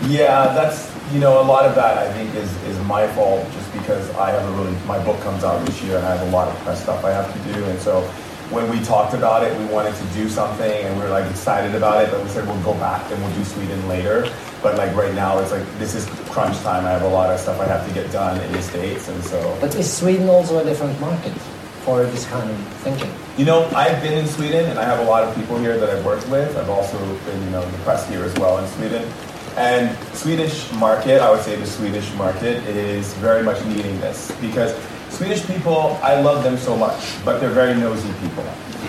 Yeah, 0.08 0.54
that's 0.54 0.95
you 1.14 1.20
know 1.20 1.42
a 1.42 1.46
lot 1.46 1.66
of 1.66 1.76
that 1.76 1.98
I 1.98 2.12
think 2.14 2.34
is 2.36 2.52
is 2.64 2.80
my 2.86 3.08
fault 3.10 3.46
just 3.52 3.72
because 3.74 4.10
I 4.16 4.32
have 4.32 4.44
a 4.50 4.52
really 4.58 4.76
my 4.86 5.04
book 5.04 5.20
comes 5.22 5.44
out 5.44 5.64
this 5.66 5.82
year 5.84 5.98
and 5.98 6.06
I 6.06 6.16
have 6.16 6.28
a 6.28 6.32
lot 6.32 6.48
of 6.48 6.56
press 6.64 6.82
stuff 6.82 7.04
I 7.06 7.12
have 7.12 7.32
to 7.32 7.54
do 7.54 7.64
and 7.66 7.80
so 7.80 8.02
when 8.50 8.70
we 8.70 8.80
talked 8.84 9.14
about 9.14 9.44
it 9.44 9.58
we 9.60 9.66
wanted 9.66 9.96
to 9.96 10.06
do 10.14 10.30
something 10.30 10.72
and 10.72 10.96
we 10.98 11.04
were 11.04 11.10
like 11.10 11.30
excited 11.30 11.76
about 11.76 12.04
it 12.04 12.12
but 12.12 12.24
we 12.24 12.30
said 12.30 12.48
we'll 12.48 12.64
go 12.64 12.74
back 12.76 13.10
and 13.12 13.22
we'll 13.22 13.36
do 13.36 13.44
Sweden 13.44 13.88
later 13.88 14.32
but 14.64 14.78
like 14.78 14.96
right 14.96 15.14
now 15.14 15.38
it's 15.40 15.52
like 15.52 15.66
this 15.78 15.94
is 15.94 16.06
crunch 16.30 16.58
time 16.60 16.86
I 16.86 16.92
have 16.92 17.04
a 17.04 17.08
lot 17.08 17.30
of 17.30 17.40
stuff 17.40 17.60
I 17.60 17.66
have 17.66 17.88
to 17.88 17.94
get 17.94 18.12
done 18.12 18.40
in 18.42 18.52
the 18.52 18.62
states 18.62 19.08
and 19.08 19.24
so 19.24 19.58
But 19.62 19.76
is 19.76 19.92
Sweden 19.92 20.28
also 20.30 20.60
a 20.60 20.64
different 20.64 21.00
market 21.00 21.34
for 21.86 22.04
this 22.04 22.26
kind 22.26 22.50
of 22.50 22.58
thinking? 22.82 23.12
You 23.38 23.46
know, 23.46 23.70
I've 23.76 24.02
been 24.02 24.18
in 24.18 24.26
Sweden 24.26 24.66
and 24.72 24.80
I 24.80 24.84
have 24.84 25.00
a 25.00 25.04
lot 25.04 25.24
of 25.24 25.36
people 25.36 25.60
here 25.60 25.78
that 25.78 25.88
I've 25.88 26.04
worked 26.04 26.28
with. 26.30 26.58
I've 26.58 26.70
also 26.70 26.98
been, 27.26 27.44
you 27.44 27.52
know, 27.52 27.62
in 27.62 27.72
the 27.72 27.78
press 27.80 28.10
here 28.10 28.24
as 28.24 28.34
well 28.36 28.58
in 28.58 28.68
Sweden. 28.70 29.08
And 29.58 29.90
Swedish 30.14 30.70
market, 30.74 31.22
I 31.22 31.32
would 31.32 31.42
say 31.44 31.56
the 31.56 31.66
Swedish 31.66 32.12
market 32.16 32.58
is 32.68 33.14
very 33.24 33.42
much 33.44 33.64
needing 33.66 34.00
this 34.02 34.32
because 34.42 34.74
Swedish 35.10 35.46
people, 35.48 35.98
I 36.04 36.20
love 36.22 36.44
them 36.44 36.58
so 36.58 36.76
much, 36.76 37.00
but 37.24 37.40
they're 37.40 37.54
very 37.56 37.74
nosy 37.76 38.10
people. 38.22 38.44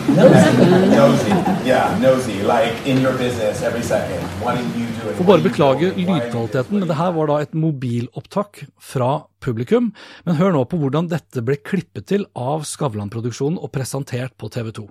nosy, 0.09 1.31
yeah, 1.65 1.97
nosy, 2.01 2.43
like 2.43 2.75
in 2.87 3.01
your 3.01 3.13
business 3.19 3.63
every 3.63 3.83
second. 3.83 4.21
What 4.43 4.57
are 4.57 4.63
you 4.63 4.87
doing? 5.03 5.17
Får 5.17 5.25
bare 5.25 5.43
beklage 5.45 5.93
lydkvaliteten, 5.97 6.79
men 6.81 6.89
det 6.89 6.97
her 6.99 7.13
var 7.15 7.27
da 7.31 7.37
et 7.47 7.55
mobilopptak 7.55 8.65
fra 8.81 9.11
publikum. 9.41 9.93
Men 10.27 10.35
hør 10.41 10.53
nå 10.59 10.65
på 10.67 10.77
hvordan 10.83 11.09
dette 11.11 11.43
ble 11.47 11.57
klippet 11.63 12.07
til 12.11 12.27
av 12.35 12.67
Skavlan-produksjonen 12.67 13.59
og 13.63 13.71
presentert 13.73 14.35
på 14.39 14.51
TV 14.51 14.73
2. 14.83 14.89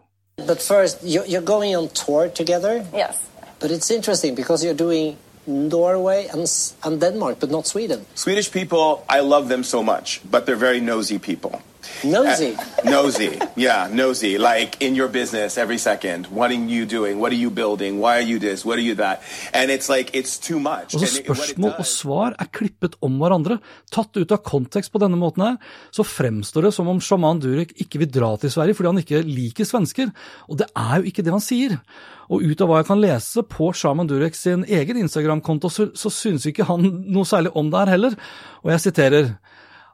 But 0.48 0.62
first, 0.62 1.04
you- 1.04 1.24
you're 1.28 1.46
going 1.46 1.76
on 1.76 1.88
tour 1.90 2.28
together, 2.30 2.84
Yes. 2.94 3.20
but 3.60 3.72
it's 3.72 3.92
interesting 3.92 4.36
because 4.36 4.64
you're 4.66 4.74
doing 4.88 5.18
Norway 5.48 6.28
and, 6.28 6.48
and 6.84 7.00
Denmark, 7.00 7.40
but 7.40 7.52
not 7.52 7.68
Sweden. 7.68 8.06
Swedish 8.16 8.52
people, 8.52 9.06
I 9.10 9.20
love 9.20 9.48
them 9.48 9.64
so 9.64 9.84
much, 9.84 10.22
but 10.30 10.46
they're 10.46 10.56
very 10.56 10.80
nosy 10.80 11.20
people. 11.20 11.62
Nosy. 12.04 12.54
Uh, 12.54 12.90
nosy, 12.90 13.40
yeah, 13.56 13.88
nosy. 13.92 14.38
Like 14.38 14.78
in 14.80 14.96
your 14.96 15.08
business 15.08 15.58
every 15.58 15.78
second. 15.78 16.28
What 16.28 16.52
are 16.52 16.54
you 16.54 16.86
doing? 16.86 17.20
What 17.20 17.32
are 17.32 17.42
you 17.42 17.50
building? 17.50 18.00
Why 18.00 18.18
are 18.18 18.28
you 18.32 18.40
this? 18.40 18.66
What 18.66 18.78
are 18.78 18.86
you 18.86 18.96
that? 18.96 19.22
And 19.54 19.72
it's 19.72 19.90
like, 19.90 20.14
it's 20.14 20.38
too 20.38 20.60
much. 20.60 20.96
Og 20.96 21.02
så 21.02 21.12
Spørsmål 21.16 21.74
og 21.80 21.86
svar 21.86 22.36
er 22.40 22.50
klippet 22.52 22.96
om 23.02 23.18
hverandre. 23.22 23.60
Tatt 23.92 24.18
ut 24.18 24.32
av 24.32 24.44
kontekst 24.46 24.94
på 24.94 25.02
denne 25.02 25.20
måten 25.20 25.46
her, 25.46 25.58
så 25.92 26.06
fremstår 26.06 26.70
det 26.70 26.74
som 26.76 26.90
om 26.92 27.02
sjaman 27.02 27.42
Durek 27.44 27.74
ikke 27.82 28.04
vil 28.04 28.12
dra 28.12 28.36
til 28.42 28.54
Sverige 28.54 28.78
fordi 28.78 28.92
han 28.94 29.02
ikke 29.04 29.24
liker 29.26 29.68
svensker. 29.68 30.12
Og 30.50 30.60
det 30.62 30.70
er 30.76 31.00
jo 31.00 31.10
ikke 31.10 31.26
det 31.26 31.34
han 31.34 31.44
sier. 31.44 31.80
Og 32.30 32.42
ut 32.42 32.62
av 32.62 32.70
hva 32.70 32.82
jeg 32.82 32.90
kan 32.90 33.02
lese 33.02 33.44
på 33.46 33.70
Shaman 33.78 34.10
Durek 34.10 34.38
sin 34.38 34.66
egen 34.66 34.98
Instagram-konto, 35.04 35.70
så, 35.70 35.90
så 35.94 36.10
synes 36.14 36.48
ikke 36.50 36.66
han 36.70 36.88
noe 37.06 37.28
særlig 37.28 37.54
om 37.58 37.70
det 37.70 37.84
her 37.84 37.94
heller. 37.96 38.18
Og 38.64 38.74
jeg 38.74 38.88
siterer 38.88 39.36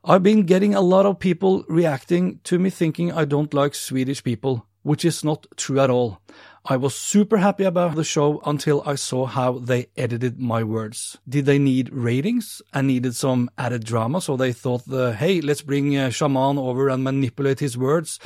I've 0.03 0.23
been 0.23 0.47
getting 0.47 0.73
a 0.73 0.81
lot 0.81 1.05
of 1.05 1.19
people 1.19 1.63
reacting 1.69 2.39
to 2.45 2.57
me 2.57 2.71
thinking 2.71 3.11
I 3.11 3.23
don't 3.23 3.53
like 3.53 3.75
Swedish 3.75 4.23
people, 4.23 4.65
which 4.81 5.05
is 5.05 5.23
not 5.23 5.45
true 5.57 5.79
at 5.79 5.91
all. 5.91 6.19
I 6.65 6.77
was 6.77 6.95
super 6.95 7.37
happy 7.37 7.65
about 7.65 7.93
the 7.93 8.03
show 8.03 8.41
until 8.43 8.81
I 8.83 8.95
saw 8.95 9.27
how 9.27 9.59
they 9.59 9.89
edited 9.95 10.39
my 10.39 10.63
words. 10.63 11.19
Did 11.29 11.45
they 11.45 11.59
need 11.59 11.93
ratings 11.93 12.63
and 12.73 12.87
needed 12.87 13.15
some 13.15 13.51
added 13.59 13.83
drama, 13.83 14.21
so 14.21 14.35
they 14.35 14.53
thought, 14.53 14.87
the, 14.87 15.13
hey, 15.13 15.39
let's 15.39 15.61
bring 15.61 15.95
uh, 15.95 16.09
Shaman 16.09 16.57
over 16.57 16.89
and 16.89 17.03
manipulate 17.03 17.59
his 17.59 17.77
words 17.77 18.19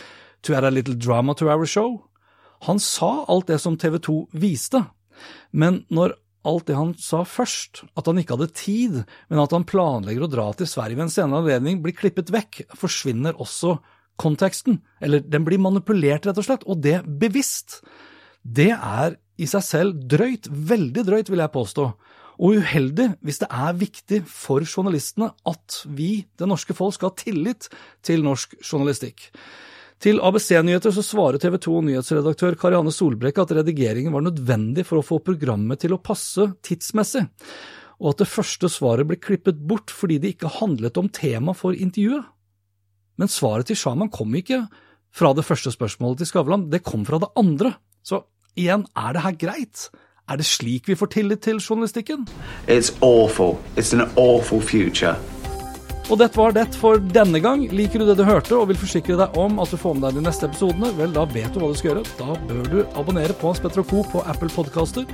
to 0.44 0.56
add 0.56 0.64
a 0.64 0.72
little 0.72 0.96
drama 0.96 1.36
to 1.36 1.50
our 1.50 1.66
show? 1.66 2.10
Han 2.62 2.80
sa 2.80 3.26
alt 3.28 3.48
det 3.48 3.60
som 3.60 3.76
TV 3.76 4.00
2 4.00 4.30
viste, 4.32 4.86
men 5.52 5.84
når 5.90 6.16
alt 6.48 6.68
det 6.70 6.78
han 6.78 6.94
sa 7.02 7.24
først, 7.28 7.84
at 7.98 8.08
han 8.10 8.22
ikke 8.22 8.38
hadde 8.38 8.54
tid, 8.56 9.02
men 9.32 9.42
at 9.42 9.54
han 9.56 9.68
planlegger 9.68 10.26
å 10.26 10.32
dra 10.32 10.48
til 10.58 10.70
Sverige 10.70 11.00
ved 11.00 11.08
en 11.08 11.14
senere 11.14 11.44
anledning, 11.44 11.82
blir 11.84 11.98
klippet 11.98 12.32
vekk, 12.34 12.64
forsvinner 12.78 13.38
også 13.42 13.78
konteksten. 14.22 14.80
Eller 15.04 15.24
den 15.26 15.46
blir 15.48 15.62
manipulert, 15.62 16.28
rett 16.28 16.40
og 16.40 16.48
slett, 16.48 16.66
og 16.70 16.82
det 16.86 17.02
bevisst. 17.06 17.82
Det 18.42 18.72
er 18.76 19.18
i 19.42 19.48
seg 19.50 19.66
selv 19.66 20.06
drøyt, 20.08 20.48
veldig 20.48 21.04
drøyt, 21.08 21.32
vil 21.34 21.44
jeg 21.44 21.56
påstå. 21.56 21.90
Og 22.36 22.60
uheldig 22.60 23.14
hvis 23.24 23.40
det 23.44 23.48
er 23.48 23.78
viktig 23.80 24.22
for 24.28 24.66
journalistene 24.68 25.32
at 25.48 25.82
vi, 25.88 26.26
det 26.36 26.50
norske 26.50 26.76
folk, 26.76 26.96
skal 26.98 27.12
ha 27.12 27.20
tillit 27.20 27.70
til 28.06 28.26
norsk 28.26 28.58
journalistikk. 28.60 29.30
Til 30.04 30.20
ABC-nyheter 30.20 30.92
så 30.94 31.04
svarer 31.06 31.40
TV 31.42 31.56
2-nyhetsredaktør 31.64 32.58
Karianne 32.60 32.92
Solbrekke 32.94 33.46
at 33.46 33.54
redigeringen 33.56 34.14
var 34.14 34.26
nødvendig 34.26 34.84
for 34.88 35.00
å 35.00 35.06
få 35.06 35.22
programmet 35.24 35.82
til 35.82 35.96
å 35.96 36.02
passe 36.04 36.50
tidsmessig, 36.66 37.24
og 38.04 38.12
at 38.12 38.24
det 38.24 38.30
første 38.30 38.70
svaret 38.70 39.08
ble 39.08 39.18
klippet 39.22 39.62
bort 39.70 39.94
fordi 39.94 40.20
det 40.22 40.36
ikke 40.36 40.58
handlet 40.58 41.00
om 41.00 41.08
tema 41.10 41.56
for 41.56 41.78
intervjuet. 41.78 42.28
Men 43.16 43.32
svaret 43.32 43.72
til 43.72 43.80
Shaman 43.80 44.12
kom 44.12 44.36
ikke 44.36 44.66
fra 45.16 45.32
det 45.32 45.46
første 45.48 45.72
spørsmålet 45.72 46.20
til 46.22 46.30
Skavlan, 46.34 46.68
det 46.70 46.84
kom 46.84 47.06
fra 47.08 47.22
det 47.24 47.32
andre. 47.40 47.78
Så 48.04 48.26
igjen, 48.60 48.84
er 49.00 49.16
det 49.16 49.24
her 49.24 49.40
greit? 49.46 49.88
Er 50.28 50.42
det 50.42 50.48
slik 50.50 50.90
vi 50.90 50.98
får 51.00 51.14
tillit 51.16 51.46
til 51.46 51.62
journalistikken? 51.62 52.28
It's 52.68 52.92
awful. 53.00 53.62
It's 53.78 53.94
an 53.94 54.10
awful 54.18 54.60
future. 54.60 55.16
Og 56.06 56.20
dette 56.22 56.38
var 56.38 56.54
det 56.54 56.68
for 56.78 57.00
denne 57.02 57.40
gang. 57.42 57.64
Liker 57.74 58.02
du 58.02 58.06
det 58.06 58.18
du 58.20 58.26
hørte 58.28 58.54
og 58.58 58.68
vil 58.70 58.78
forsikre 58.78 59.18
deg 59.18 59.38
om 59.42 59.58
at 59.64 59.72
du 59.74 59.78
får 59.82 59.96
med 59.98 60.06
deg 60.06 60.20
de 60.20 60.26
neste 60.28 60.46
episodene, 60.46 60.92
vel, 61.00 61.14
da 61.16 61.26
vet 61.32 61.50
du 61.54 61.62
hva 61.62 61.72
du 61.72 61.80
skal 61.80 61.92
gjøre. 61.94 62.06
Da 62.20 62.38
bør 62.46 62.70
du 62.70 62.78
abonnere 63.00 63.34
på 63.34 63.50
Hans 63.50 63.82
Co. 63.90 64.04
på 64.12 64.22
Apple 64.30 64.52
Podcaster 64.54 65.06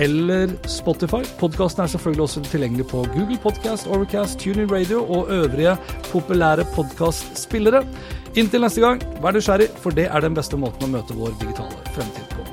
eller 0.00 0.54
Spotify. 0.70 1.20
Podkasten 1.40 1.84
er 1.84 1.92
selvfølgelig 1.92 2.24
også 2.24 2.44
tilgjengelig 2.48 2.88
på 2.88 3.04
Google 3.12 3.38
Podcast, 3.42 3.86
Overcast, 3.86 4.38
TuneIn 4.40 4.70
Radio 4.72 5.04
og 5.04 5.28
øvrige 5.28 5.76
populære 6.08 6.64
podkastspillere. 6.74 7.84
Inntil 8.34 8.64
neste 8.64 8.80
gang, 8.80 9.02
vær 9.20 9.36
nysgjerrig, 9.36 9.68
for 9.82 9.90
det 9.92 10.08
er 10.08 10.24
den 10.24 10.36
beste 10.38 10.56
måten 10.56 10.86
å 10.86 10.92
møte 10.94 11.16
vår 11.18 11.34
digitale 11.42 11.84
fremtid 11.92 12.24
på. 12.32 12.46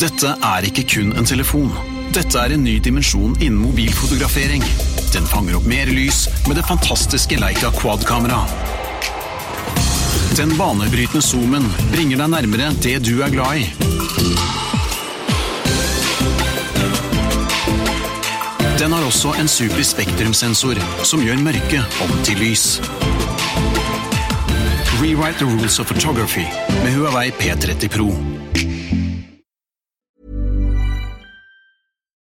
Dette 0.00 0.34
er 0.44 0.66
ikke 0.68 0.84
kun 0.90 1.14
en 1.16 1.28
telefon. 1.28 1.95
Dette 2.16 2.40
er 2.40 2.54
en 2.54 2.62
ny 2.64 2.78
dimensjon 2.80 3.34
innen 3.44 3.58
mobilfotografering. 3.60 4.62
Den 5.12 5.26
fanger 5.28 5.58
opp 5.58 5.66
mer 5.68 5.90
lys 5.92 6.22
med 6.46 6.56
det 6.56 6.62
fantastiske 6.64 7.36
Leica 7.36 7.68
Quad-kamera. 7.76 8.38
Den 10.38 10.54
banebrytende 10.56 11.20
zoomen 11.20 11.66
bringer 11.92 12.22
deg 12.22 12.30
nærmere 12.32 12.70
det 12.80 12.94
du 13.04 13.18
er 13.20 13.34
glad 13.34 13.60
i. 13.60 13.66
Den 18.80 18.96
har 18.96 19.04
også 19.04 19.34
en 19.36 19.52
super 19.52 19.84
spektrumsensor 19.84 20.80
som 21.04 21.20
gjør 21.20 21.44
mørke 21.44 21.82
om 22.06 22.16
til 22.24 22.40
lys. 22.40 22.78
Rewrite 25.02 25.44
the 25.44 25.52
rules 25.52 25.76
of 25.84 25.92
photography 25.92 26.48
med 26.80 26.96
Huawei 26.96 27.28
P30 27.36 27.92
Pro. 27.92 28.08